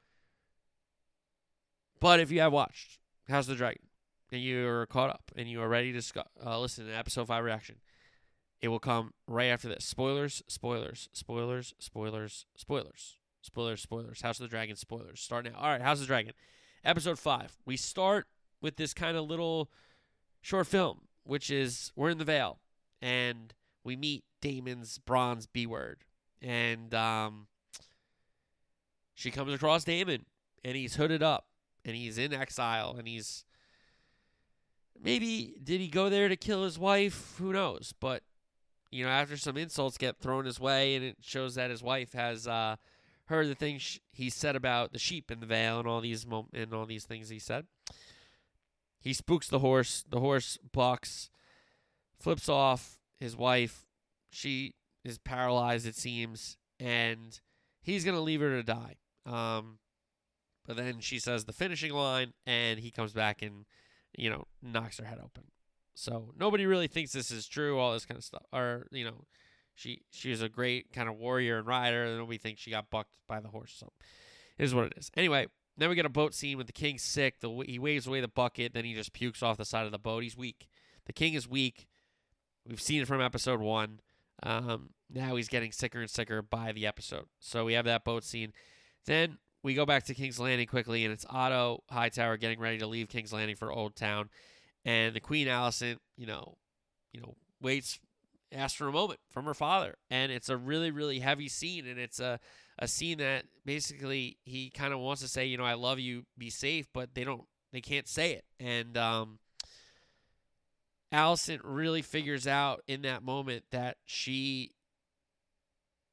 [2.00, 3.82] But if you have watched House of the Dragon
[4.32, 7.76] and you're caught up and you are ready to uh, listen to episode five reaction,
[8.60, 9.84] it will come right after this.
[9.84, 14.22] Spoilers, spoilers, spoilers, spoilers, spoilers, spoilers, spoilers.
[14.22, 15.20] House of the Dragon spoilers.
[15.20, 15.52] Start now.
[15.58, 16.32] All right, House of the Dragon,
[16.84, 17.58] episode five.
[17.66, 18.26] We start
[18.60, 19.70] with this kind of little
[20.40, 22.58] short film, which is we're in the Vale
[23.02, 23.52] and
[23.84, 26.04] we meet Daemon's bronze B word,
[26.40, 27.48] and um,
[29.14, 30.24] she comes across Damon,
[30.64, 31.46] and he's hooded up,
[31.84, 33.44] and he's in exile, and he's
[35.00, 37.36] maybe did he go there to kill his wife?
[37.38, 37.94] Who knows?
[37.98, 38.22] But
[38.90, 42.12] you know, after some insults get thrown his way, and it shows that his wife
[42.12, 42.76] has uh,
[43.26, 46.50] heard the things he said about the sheep in the Vale and all these mom-
[46.52, 47.66] and all these things he said.
[49.00, 50.04] He spooks the horse.
[50.08, 51.30] The horse bucks,
[52.20, 53.86] flips off his wife.
[54.30, 54.74] She
[55.04, 57.40] is paralyzed, it seems, and
[57.82, 58.96] he's gonna leave her to die.
[59.26, 59.78] Um,
[60.66, 63.64] but then she says the finishing line, and he comes back and
[64.16, 65.44] you know knocks her head open.
[65.94, 67.78] So nobody really thinks this is true.
[67.78, 69.24] All this kind of stuff, or you know,
[69.74, 72.90] she she was a great kind of warrior and rider, and nobody thinks she got
[72.90, 73.74] bucked by the horse.
[73.76, 73.92] So
[74.58, 75.10] it is what it is.
[75.16, 77.40] Anyway, then we get a boat scene with the king sick.
[77.40, 79.98] The he waves away the bucket, then he just pukes off the side of the
[79.98, 80.22] boat.
[80.22, 80.68] He's weak.
[81.06, 81.86] The king is weak.
[82.66, 84.00] We've seen it from episode one.
[84.42, 87.26] Um, now he's getting sicker and sicker by the episode.
[87.38, 88.52] So we have that boat scene.
[89.06, 92.86] Then we go back to King's Landing quickly, and it's Otto Hightower getting ready to
[92.86, 94.28] leave King's Landing for Old Town,
[94.84, 96.56] and the Queen Alicent, you know,
[97.12, 98.00] you know, waits,
[98.52, 101.98] asks for a moment from her father, and it's a really, really heavy scene, and
[101.98, 102.40] it's a
[102.78, 106.24] a scene that basically he kind of wants to say, you know, I love you,
[106.38, 109.38] be safe, but they don't, they can't say it, and um,
[111.12, 114.72] Alicent really figures out in that moment that she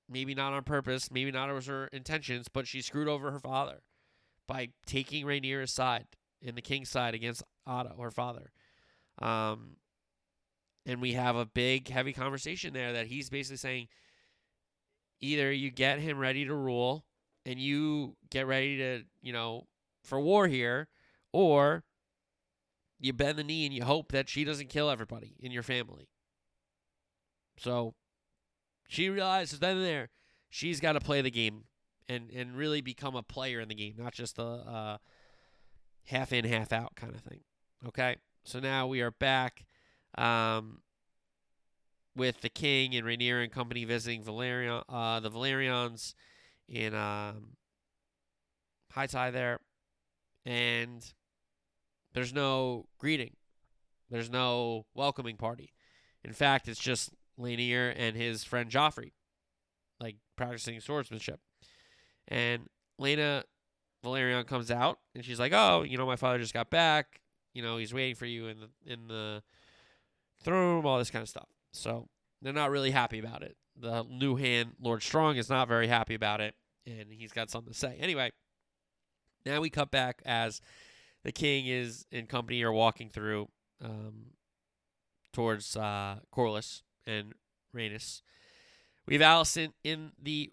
[0.09, 3.81] maybe not on purpose, maybe not as her intentions, but she screwed over her father
[4.47, 6.07] by taking Rhaenyra's side
[6.41, 8.51] in the king's side against Otto, her father.
[9.21, 9.77] Um,
[10.85, 13.87] and we have a big, heavy conversation there that he's basically saying
[15.21, 17.05] either you get him ready to rule
[17.45, 19.67] and you get ready to, you know,
[20.03, 20.87] for war here,
[21.31, 21.83] or
[22.99, 26.09] you bend the knee and you hope that she doesn't kill everybody in your family.
[27.57, 27.93] So
[28.89, 30.09] she realizes then and there
[30.49, 31.63] she's got to play the game
[32.09, 34.99] and and really become a player in the game, not just a, a
[36.05, 37.41] half in, half out kind of thing.
[37.87, 39.65] Okay, so now we are back
[40.17, 40.81] um,
[42.15, 46.15] with the king and Rhaenyra and company visiting Velaryon, uh, the Velaryons
[46.67, 47.55] in um,
[48.91, 49.59] High Tide there,
[50.45, 51.05] and
[52.13, 53.35] there's no greeting,
[54.09, 55.73] there's no welcoming party.
[56.23, 59.13] In fact, it's just Laenor and his friend Joffrey,
[59.99, 61.39] like practicing swordsmanship.
[62.27, 62.67] And
[62.99, 63.43] Laena
[64.03, 67.21] Velaryon comes out and she's like, "Oh, you know, my father just got back.
[67.53, 69.43] You know, he's waiting for you in the in the
[70.41, 72.07] throne room, all this kind of stuff." So
[72.41, 73.57] they're not really happy about it.
[73.75, 77.73] The new hand, Lord Strong, is not very happy about it, and he's got something
[77.73, 77.97] to say.
[77.99, 78.31] Anyway,
[79.45, 80.61] now we cut back as
[81.23, 83.49] the king is in company or walking through
[83.83, 84.31] um,
[85.33, 87.33] towards uh, Corlys and
[87.75, 88.21] Rhaenys.
[89.07, 90.51] We have Alicent in the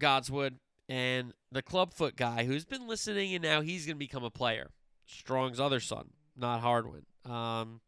[0.00, 0.56] Godswood
[0.88, 4.70] and the Clubfoot guy who's been listening and now he's going to become a player.
[5.06, 7.06] Strong's other son, not Hardwin.
[7.24, 7.80] Um,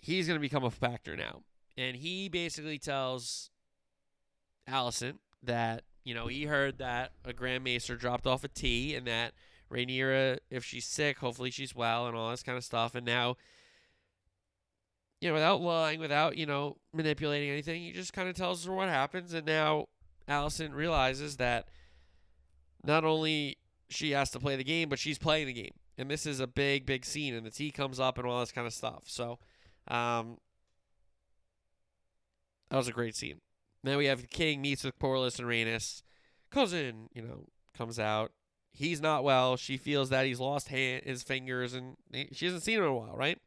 [0.00, 1.42] he's going to become a factor now.
[1.76, 3.50] And he basically tells
[4.68, 8.94] Alicent that, you know, he heard that a Grand Maester dropped off a a tea
[8.94, 9.32] and that
[9.70, 12.94] Rhaenyra, if she's sick, hopefully she's well and all this kind of stuff.
[12.94, 13.36] And now
[15.26, 18.72] you know, without lying, without, you know, manipulating anything, he just kind of tells her
[18.72, 19.34] what happens.
[19.34, 19.88] And now
[20.28, 21.66] Alicent realizes that
[22.84, 23.58] not only
[23.88, 25.74] she has to play the game, but she's playing the game.
[25.98, 28.52] And this is a big, big scene, and the tea comes up and all this
[28.52, 29.02] kind of stuff.
[29.06, 29.40] So,
[29.88, 30.38] um,
[32.70, 33.40] that was a great scene.
[33.82, 36.02] Then we have the king meets with Corlys and Rhaenys.
[36.52, 37.46] Cousin, you know,
[37.76, 38.30] comes out.
[38.72, 39.56] He's not well.
[39.56, 41.96] She feels that he's lost hand, his fingers, and
[42.30, 43.40] she hasn't seen him in a while, right?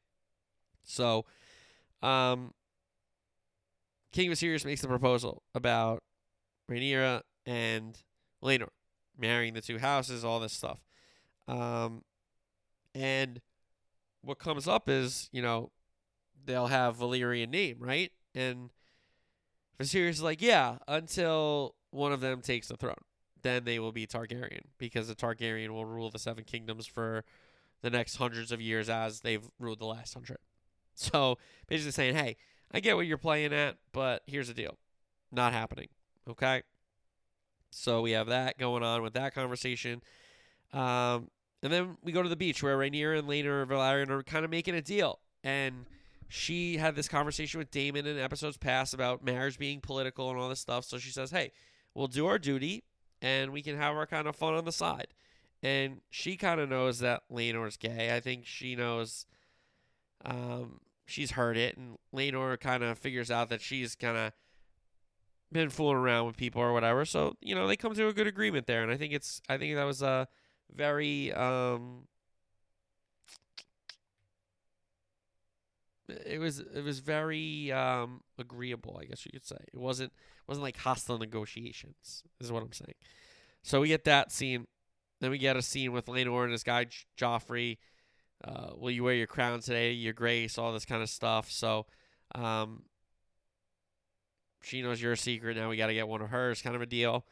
[0.84, 1.24] So,
[2.02, 2.54] um,
[4.12, 6.02] King of Viserys makes the proposal about
[6.70, 7.98] Rhaenyra and
[8.44, 8.70] Laenor
[9.18, 10.80] marrying the two houses, all this stuff.
[11.48, 12.04] Um,
[12.96, 13.42] and
[14.22, 15.72] what comes up is, you know,
[16.46, 18.12] they'll have Valyrian name, right?
[18.34, 18.70] And
[19.80, 22.96] Viserys is like, yeah, until one of them takes the throne.
[23.42, 27.24] then they will be Targaryen because the Targaryen will rule the Seven Kingdoms for
[27.82, 30.40] the next hundreds of years as they've ruled the last hundred.
[31.00, 31.38] So
[31.68, 32.36] basically saying, hey,
[32.74, 34.78] I get what you're playing at, but here's the deal.
[35.32, 35.88] Not happening.
[36.30, 36.64] Okay?
[37.72, 40.02] So we have that going on with that conversation.
[40.74, 41.30] Um,
[41.64, 44.52] and then we go to the beach where Rhaenyra and Laenor Velaryon are kind of
[44.52, 45.20] making a deal.
[45.44, 45.86] And
[46.28, 50.50] she had this conversation with Daemon in episodes past about marriage being political and all
[50.50, 50.84] this stuff.
[50.84, 51.52] So she says, hey,
[51.94, 52.84] we'll do our duty
[53.22, 55.08] and we can have our kind of fun on the side.
[55.64, 58.16] And she kind of knows that Laenor's gay.
[58.16, 59.26] I think she knows
[60.26, 60.80] um,
[61.10, 61.78] she's heard it.
[61.78, 64.32] And Laenor kind of figures out that she's kind of
[65.52, 67.06] been fooling around with people or whatever.
[67.06, 68.84] So, you know, they come to a good agreement there.
[68.84, 70.28] And I think it's, I think that was a
[70.74, 72.08] very, um,
[76.26, 79.58] it was it was very um, agreeable, I guess you could say.
[79.74, 80.12] It wasn't
[80.48, 82.24] wasn't like hostile negotiations.
[82.40, 82.96] Is what I'm saying.
[83.64, 84.66] So we get that scene.
[85.22, 86.88] Then we get a scene with Laenor and this guy
[87.18, 87.78] Joffrey.
[88.44, 91.52] Uh, will you wear your crown today, your grace, all this kind of stuff.
[91.52, 91.86] So,
[92.36, 92.84] um,
[94.62, 95.58] she knows you're secret.
[95.58, 97.26] Now we got to get one of hers, kind of a deal.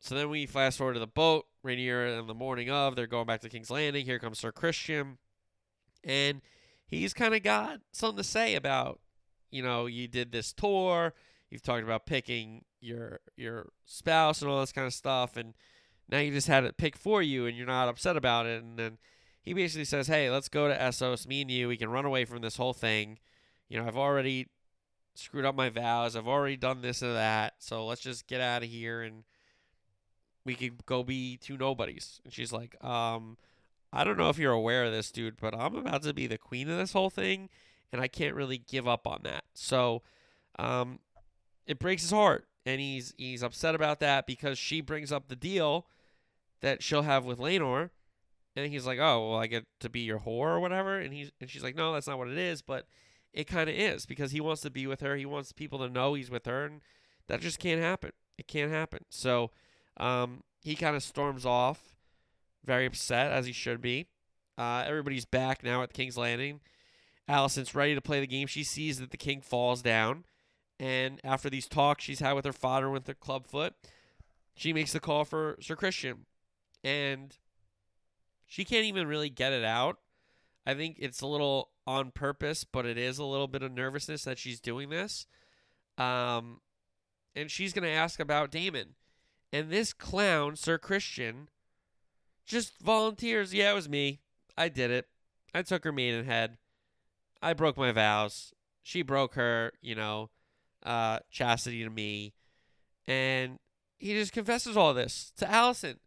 [0.00, 1.46] So then we fast forward to the boat.
[1.64, 4.04] Rhaenyra in the morning of, they're going back to King's Landing.
[4.04, 5.16] Here comes Sir Criston,
[6.04, 6.42] and
[6.86, 9.00] he's kind of got something to say about,
[9.50, 11.14] you know, you did this tour,
[11.50, 15.54] you've talked about picking your your spouse and all this kind of stuff, and
[16.10, 18.78] now you just had it picked for you, and you're not upset about it, and
[18.78, 18.98] then
[19.44, 22.24] he basically says, hey, let's go to Essos, me and you, we can run away
[22.24, 23.18] from this whole thing.
[23.68, 24.48] You know, I've already
[25.14, 28.62] screwed up my vows, I've already done this and that, so let's just get out
[28.62, 29.24] of here and
[30.44, 32.20] we could go be two nobodies.
[32.24, 33.36] And she's like, um,
[33.92, 36.38] I don't know if you're aware of this, dude, but I'm about to be the
[36.38, 37.48] queen of this whole thing,
[37.92, 39.44] and I can't really give up on that.
[39.54, 40.02] So,
[40.58, 40.98] um,
[41.66, 45.36] it breaks his heart, and he's he's upset about that because she brings up the
[45.36, 45.86] deal
[46.60, 47.90] that she'll have with Laenor,
[48.56, 51.32] and he's like, oh, well, I get to be your whore or whatever, and he's
[51.40, 52.86] and she's like, no, that's not what it is, but
[53.32, 55.88] it kind of is because he wants to be with her, he wants people to
[55.88, 56.80] know he's with her, and
[57.26, 58.12] that just can't happen.
[58.38, 59.04] It can't happen.
[59.10, 59.50] So,
[59.96, 61.94] um, he kind of storms off,
[62.64, 64.06] very upset as he should be.
[64.56, 66.60] Uh, everybody's back now at King's Landing.
[67.28, 68.46] Alicent's ready to play the game.
[68.46, 70.24] She sees that the king falls down,
[70.78, 73.72] and after these talks she's had with her father with her clubfoot,
[74.54, 76.18] she makes the call for Sir Criston,
[76.84, 77.36] and
[78.54, 79.98] she can't even really get it out.
[80.64, 84.22] I think it's a little on purpose, but it is a little bit of nervousness
[84.22, 85.26] that she's doing this.
[85.98, 86.60] Um,
[87.34, 88.94] and she's gonna ask about Daemon.
[89.52, 91.48] and this clown, Sir Criston,
[92.46, 93.52] just volunteers.
[93.52, 94.20] Yeah, it was me.
[94.56, 95.08] I did it.
[95.52, 96.56] I took her maidenhead.
[97.42, 98.52] I broke my vows.
[98.84, 100.30] She broke her, you know,
[100.84, 102.34] uh, chastity to me.
[103.08, 103.58] And
[103.98, 105.98] he just confesses all this to Alicent.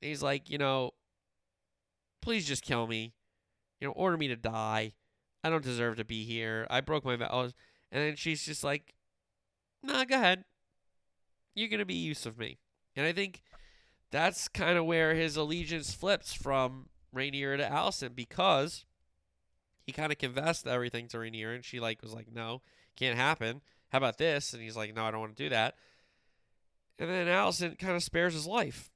[0.00, 0.92] He's like, you know,
[2.26, 3.14] please just kill me.
[3.80, 4.92] You know, order me to die.
[5.44, 6.66] I don't deserve to be here.
[6.68, 7.54] I broke my vows.
[7.92, 8.94] And then she's just like,
[9.82, 10.44] nah, go ahead
[11.56, 12.58] you're going to be use of me.
[12.94, 13.42] And I think
[14.12, 18.84] that's kind of where his allegiance flips from Rhaenyra to Alicent because
[19.82, 22.60] he kind of confessed everything to Rhaenyra and she like was like, "No,
[22.94, 23.62] can't happen.
[23.90, 25.74] How about this?" And he's like, "No, I don't want to do that."
[26.98, 28.90] And then Alicent kind of spares his life.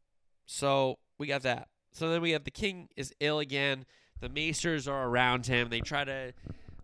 [0.47, 1.69] So, we got that.
[1.93, 3.85] So then we have the king is ill again.
[4.21, 5.71] The maesters are around him.
[5.71, 6.33] They try to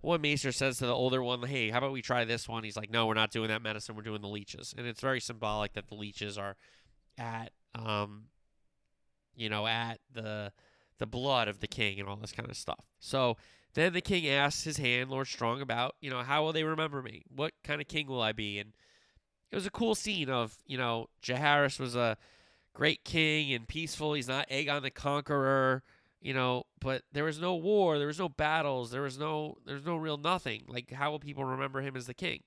[0.00, 2.76] one maester says to the older one, "Hey, how about we try this one?" He's
[2.76, 3.96] like, "No, we're not doing that medicine.
[3.96, 6.56] We're doing the leeches." And it's very symbolic that the leeches are
[7.18, 8.26] at, um,
[9.34, 10.52] you know, at the
[10.98, 12.84] the blood of the king and all this kind of stuff.
[13.00, 13.36] So
[13.74, 17.02] then the king asks his hand, Lord Strong, about, you know, how will they remember
[17.02, 17.24] me?
[17.28, 18.58] What kind of king will I be?
[18.58, 18.72] And
[19.50, 22.16] it was a cool scene of, you know, Jaehaerys was a
[22.76, 24.12] great king and peaceful.
[24.12, 25.82] He's not Aegon the Conqueror
[26.20, 29.86] you know but there was no war there was no battles there was no there's
[29.86, 30.64] no real nothing.
[30.68, 32.42] Like how will people remember him as the king?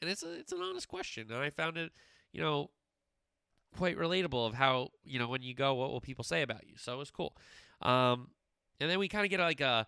[0.00, 1.92] And it's a, it's an honest question and i found it
[2.32, 2.70] you know
[3.76, 6.74] quite relatable of how you know when you go what will people say about you?
[6.78, 7.36] So it was cool.
[7.82, 8.30] Um
[8.80, 9.86] and then we kind of get like a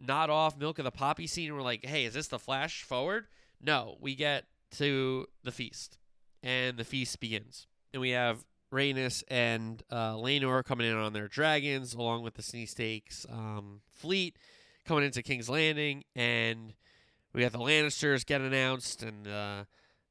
[0.00, 2.82] nod off milk of the poppy scene and we're like hey is this the flash
[2.82, 3.26] forward?
[3.60, 4.44] No we get
[4.76, 5.98] to the feast
[6.42, 11.94] and the feast begins and we have Rhaenys and uh, coming in on their dragons,
[11.94, 14.36] along with the Sea Stakes um, fleet
[14.86, 16.72] coming into King's Landing, and
[17.32, 19.64] we got the Lannisters get announced, and uh,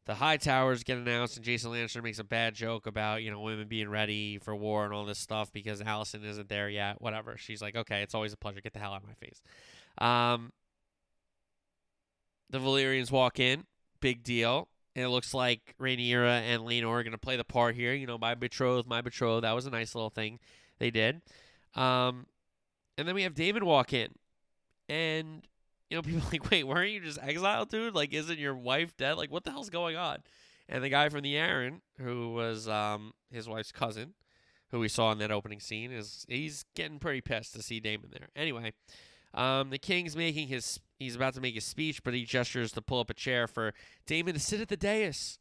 [0.05, 3.67] the Hightowers get announced, and Jason Lannister makes a bad joke about you know women
[3.67, 7.01] being ready for war and all this stuff because Alicent isn't there yet.
[7.01, 7.37] Whatever.
[7.37, 8.61] She's like, okay, it's always a pleasure.
[8.61, 9.41] Get the hell out of my face.
[9.97, 10.51] Um,
[12.49, 13.65] the Velaryons walk in,
[13.99, 14.69] big deal,
[14.99, 17.93] And it looks like Rhaenyra and Laenor are going to play the part here.
[17.93, 19.45] You know, my betrothed, my betrothed.
[19.45, 20.39] That was a nice little thing
[20.77, 21.21] they did.
[21.73, 22.25] Um,
[22.97, 24.09] and then we have Daemon walk in.
[24.89, 25.47] And,
[25.89, 27.95] you know, people like, wait, weren't you just exiled, dude?
[27.95, 29.13] Like, isn't your wife dead?
[29.13, 30.17] Like, what the hell's going on?
[30.67, 34.15] And the guy from the Arryn, who was um, his wife's cousin,
[34.71, 38.09] who we saw in that opening scene, is he's getting pretty pissed to see Daemon
[38.11, 38.27] there.
[38.35, 38.73] Anyway,
[39.33, 42.81] um, the king's making his he's about to make a speech, but he gestures to
[42.81, 43.73] pull up a chair for
[44.05, 45.39] Daemon to sit at the dais.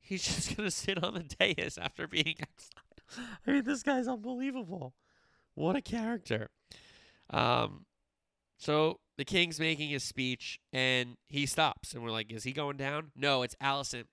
[0.00, 3.24] He's just gonna sit on the dais after being exiled.
[3.46, 4.94] I mean, this guy's unbelievable.
[5.54, 6.50] What a character.
[7.30, 7.86] Um,
[8.58, 12.76] so the king's making his speech, and he stops, and we're like, "Is he going
[12.76, 14.06] down?" No, it's Alicent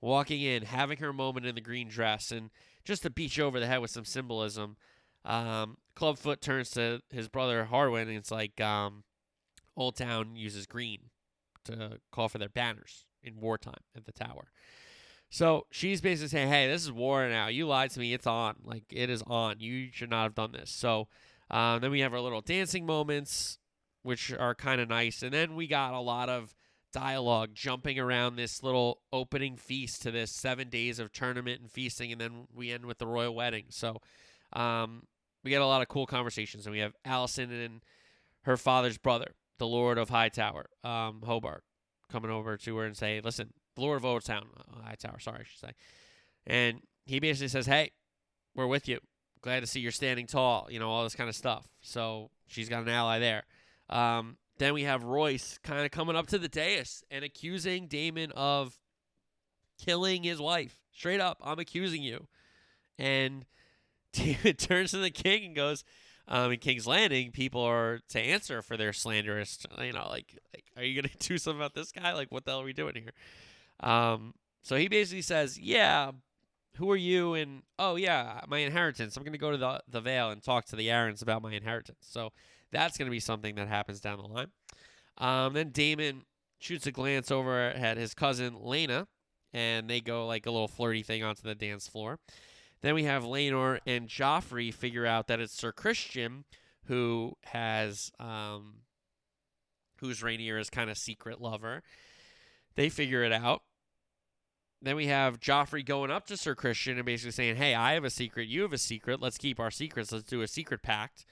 [0.00, 2.50] walking in, having her moment in the green dress, and
[2.84, 4.76] just to beat you over the head with some symbolism.
[5.24, 9.04] Um, Clubfoot turns to his brother Harwin, and it's like um,
[9.78, 11.10] Old Town uses green
[11.64, 14.50] to call for their banners in wartime at the tower.
[15.30, 17.48] So she's basically saying, "Hey, this is war now.
[17.48, 18.12] You lied to me.
[18.12, 18.56] It's on.
[18.64, 19.60] Like it is on.
[19.60, 21.08] You should not have done this." So
[21.50, 23.58] um, then we have our little dancing moments,
[24.02, 26.54] which are kind of nice, and then we got a lot of
[26.92, 32.10] dialogue jumping around this little opening feast to this seven days of tournament and feasting,
[32.10, 33.66] and then we end with the royal wedding.
[33.68, 34.00] So
[34.54, 35.02] um,
[35.44, 37.82] we get a lot of cool conversations, and we have Alicent and
[38.42, 41.64] her father's brother, the Lord of Hightower, um, Hobert,
[42.10, 45.40] coming over to her and say, "Listen, the Lord of Old Town, uh, Hightower, sorry,
[45.40, 45.72] I should say,"
[46.46, 47.92] and he basically says, "Hey,
[48.54, 49.00] we're with you.
[49.42, 50.68] Glad to see you're standing tall.
[50.70, 53.44] You know all this kind of stuff." So she's got an ally there.
[53.88, 58.32] Um, then we have Royce kind of coming up to the dais and accusing Daemon
[58.32, 58.78] of
[59.78, 60.80] killing his wife.
[60.92, 62.26] Straight up, I'm accusing you.
[62.98, 63.46] And
[64.12, 65.84] Daemon turns to the king and goes,
[66.28, 70.64] um, in King's Landing, people are to answer for their slanderous, you know, like, like
[70.76, 72.12] are you going to do something about this guy?
[72.12, 73.12] Like, what the hell are we doing here?
[73.80, 76.12] Um, so he basically says, yeah,
[76.76, 77.34] who are you?
[77.34, 79.16] And, oh, yeah, my inheritance.
[79.16, 81.52] I'm going to go to the, the Vale and talk to the Arryns about my
[81.52, 81.98] inheritance.
[82.02, 82.32] So
[82.70, 84.48] that's going to be something that happens down the line.
[85.16, 86.22] Um, then Daemon
[86.58, 89.06] shoots a glance over at his cousin Laena,
[89.52, 92.18] and they go like a little flirty thing onto the dance floor.
[92.80, 96.44] Then we have Laenor and Joffrey figure out that it's Sir Criston
[96.86, 98.80] who has um,
[100.00, 101.82] who's Rhaenyra's kind of secret lover.
[102.76, 103.62] They figure it out.
[104.80, 108.04] Then we have Joffrey going up to Sir Criston and basically saying, "Hey, I have
[108.04, 108.48] a secret.
[108.48, 109.20] You have a secret.
[109.20, 110.12] Let's keep our secrets.
[110.12, 111.26] Let's do a secret pact."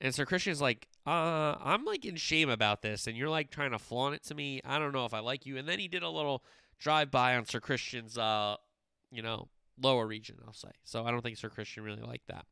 [0.00, 3.70] And Sir Criston's like, uh, I'm like in shame about this, and you're like trying
[3.70, 4.60] to flaunt it to me.
[4.64, 5.56] I don't know if I like you.
[5.56, 6.42] And then he did a little
[6.80, 8.56] drive by on Sir Criston's, uh,
[9.12, 9.48] you know,
[9.80, 10.70] lower region, I'll say.
[10.84, 12.46] So I don't think Sir Criston really liked that.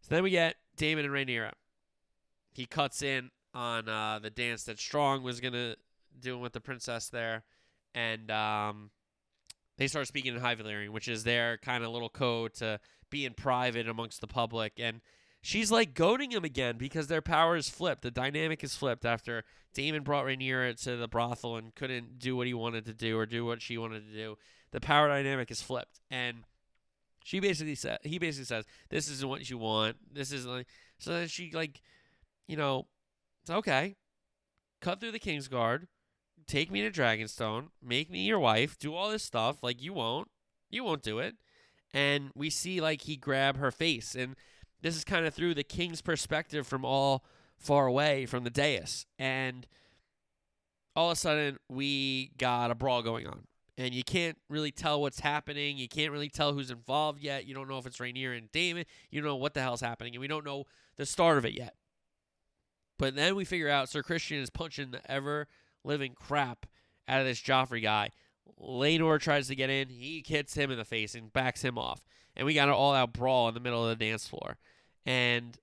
[0.00, 1.52] So then we get Daemon and Rhaenyra.
[2.52, 5.76] He cuts in on uh, the dance that Strong was gonna
[6.20, 7.44] do with the princess there,
[7.94, 8.90] and um,
[9.78, 12.80] they start speaking in High Valyrian, which is their kind of little code to
[13.10, 14.72] be in private amongst the public.
[14.78, 15.00] And
[15.42, 18.02] she's like goading him again because their power is flipped.
[18.02, 22.46] The dynamic is flipped after Daemon brought Rhaenyra to the brothel and couldn't do what
[22.46, 24.38] he wanted to do or do what she wanted to do.
[24.70, 26.44] The power dynamic is flipped, and
[27.24, 29.96] she basically said he basically says this isn't what you want.
[30.14, 30.66] This is like
[30.98, 31.12] so.
[31.12, 31.82] Then she like,
[32.46, 32.86] you know,
[33.42, 33.96] it's okay.
[34.80, 35.86] Cut through the Kingsguard,
[36.46, 39.62] take me to Dragonstone, make me your wife, do all this stuff.
[39.62, 40.28] Like you won't,
[40.70, 41.36] you won't do it.
[41.94, 44.34] And we see like he grab her face and
[44.82, 47.24] this is kind of through the king's perspective from all
[47.56, 49.06] far away from the dais.
[49.18, 49.66] And
[50.94, 53.46] all of a sudden, we got a brawl going on.
[53.78, 55.78] And you can't really tell what's happening.
[55.78, 57.46] You can't really tell who's involved yet.
[57.46, 58.84] You don't know if it's Rhaenyra and Daemon.
[59.10, 60.14] You don't know what the hell's happening.
[60.14, 60.64] And we don't know
[60.96, 61.74] the start of it yet.
[62.98, 65.48] But then we figure out Sir Criston is punching the ever
[65.84, 66.66] living crap
[67.08, 68.10] out of this Joffrey guy.
[68.60, 69.88] Laenor tries to get in.
[69.88, 72.04] He hits him in the face and backs him off.
[72.36, 74.58] And we got an all out brawl in the middle of the dance floor.
[75.04, 75.56] And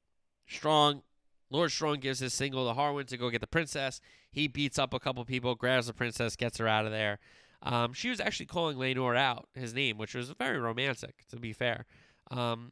[0.47, 1.03] Strong,
[1.49, 4.01] Lord Strong gives his single to Harwin to go get the princess.
[4.31, 7.19] He beats up a couple people, grabs the princess, gets her out of there.
[7.61, 11.51] Um, she was actually calling Laenor out, his name, which was very romantic, to be
[11.51, 11.85] fair,
[12.31, 12.71] um,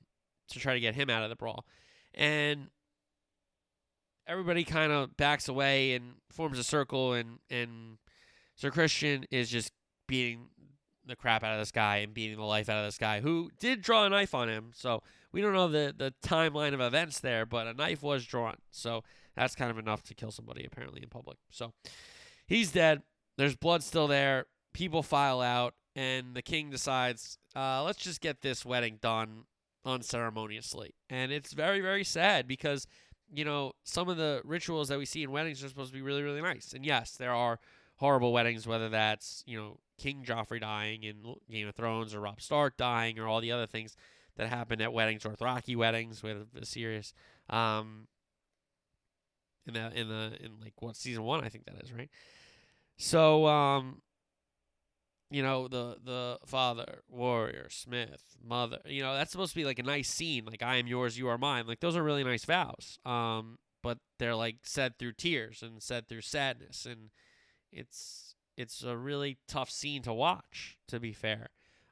[0.49, 1.65] to try to get him out of the brawl.
[2.13, 2.67] And
[4.25, 7.97] everybody kind of backs away and forms a circle, and, and
[8.55, 9.71] Sir Criston is just
[10.07, 10.47] beating
[11.05, 13.49] the crap out of this guy and beating the life out of this guy who
[13.59, 14.71] did draw a knife on him.
[14.73, 18.57] So we don't know the, the timeline of events there, but a knife was drawn.
[18.71, 19.03] So
[19.35, 21.37] that's kind of enough to kill somebody apparently in public.
[21.49, 21.73] So
[22.47, 23.03] he's dead.
[23.37, 24.47] There's blood still there.
[24.73, 29.43] People file out, and the king decides, uh, let's just get this wedding done
[29.85, 30.93] unceremoniously.
[31.09, 32.87] And it's very, very sad because,
[33.31, 36.01] you know, some of the rituals that we see in weddings are supposed to be
[36.01, 36.73] really, really nice.
[36.73, 37.59] And yes, there are
[37.97, 42.41] horrible weddings, whether that's, you know, King Joffrey dying in Game of Thrones or Robb
[42.41, 43.95] Stark dying or all the other things
[44.37, 47.13] that happened at weddings, or Rocky weddings with Viserys.
[47.49, 48.07] Um,
[49.67, 52.09] in the in the in like what season one I think that is right.
[52.97, 54.01] So um,
[55.29, 58.79] you know the the father, warrior, Smith, mother.
[58.85, 61.27] You know that's supposed to be like a nice scene, like I am yours, you
[61.27, 61.67] are mine.
[61.67, 62.97] Like those are really nice vows.
[63.05, 67.09] Um, but they're like said through tears and said through sadness, and
[67.71, 70.77] it's it's a really tough scene to watch.
[70.87, 71.49] To be fair,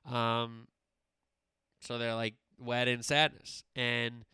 [0.09, 0.67] um,
[1.79, 4.25] so they're like wed in sadness, and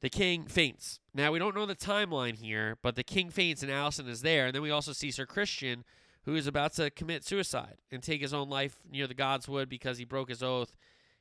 [0.00, 1.00] the king faints.
[1.14, 4.46] Now we don't know the timeline here, but the king faints and Alicent is there,
[4.46, 5.82] and then we also see Sir Criston,
[6.24, 9.98] who is about to commit suicide and take his own life near the Godswood because
[9.98, 10.76] he broke his oath.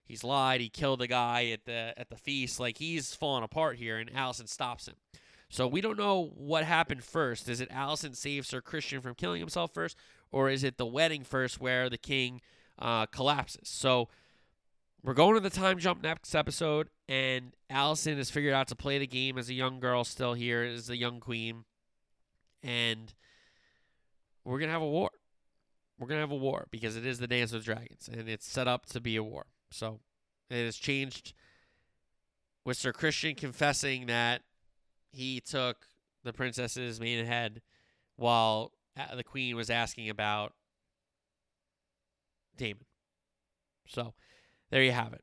[0.06, 0.60] He's lied.
[0.60, 2.60] He killed the guy at the at the feast.
[2.60, 4.96] Like he's falling apart here, and Alicent stops him.
[5.50, 7.48] So we don't know what happened first.
[7.48, 9.96] Is it Alicent saves Sir Christian from killing himself first,
[10.32, 12.42] or is it the wedding first where the king
[12.80, 13.70] uh, collapses?
[13.70, 14.10] So
[15.04, 18.98] we're going to the time jump next episode, and Alicent has figured out to play
[18.98, 21.66] the game as a young girl still here, as a young queen,
[22.62, 23.14] and
[24.46, 25.10] we're gonna have a war.
[26.00, 28.68] We're gonna have a war because it is the Dance of Dragons, and it's set
[28.68, 29.46] up to be a war.
[29.72, 30.00] So
[30.50, 31.34] it has changed
[32.64, 34.42] with Sir Criston confessing that
[35.12, 35.86] he took
[36.24, 37.62] the princess's maiden head
[38.16, 40.54] while uh, the queen was asking about
[42.56, 42.86] Daemon.
[43.88, 44.14] So
[44.74, 45.22] there you have it.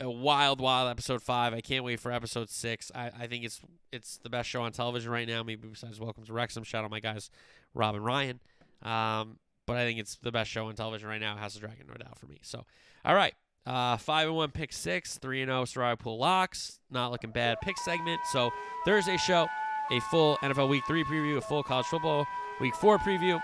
[0.00, 1.54] A wild, wild episode five.
[1.54, 2.92] I can't wait for episode six.
[2.94, 3.58] I, I think it's
[3.90, 6.62] it's the best show on television right now, maybe besides Welcome to Wrexham.
[6.62, 7.30] Shout out my guys,
[7.72, 8.38] Rob and Ryan.
[8.82, 11.36] Um, but I think it's the best show on television right now.
[11.36, 12.40] House of Dragon, no doubt for me.
[12.42, 12.66] So,
[13.02, 13.32] all right,
[13.64, 16.78] uh, five and one pick six, three and zero Survivor Pool locks.
[16.90, 18.20] Not looking bad pick segment.
[18.30, 18.50] So
[18.84, 19.46] Thursday show,
[19.90, 22.26] a full NFL Week three preview, a full college football
[22.60, 23.40] Week four preview.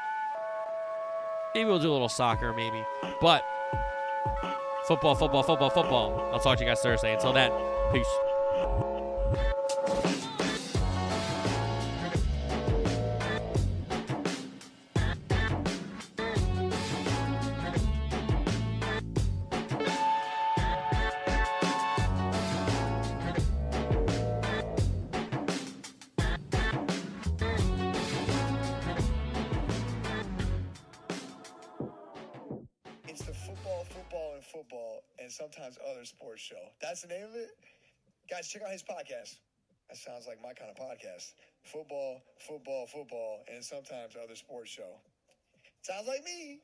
[1.54, 2.84] Maybe we'll do a little soccer, maybe,
[3.22, 3.42] but
[4.88, 6.30] football, football, football, football.
[6.32, 7.12] I'll talk to you guys Thursday.
[7.12, 7.52] Until then,
[7.92, 8.87] peace.
[40.48, 41.34] My kind of podcast.
[41.62, 44.96] Football, football, football, and sometimes other sports show.
[45.82, 46.60] Sounds like me.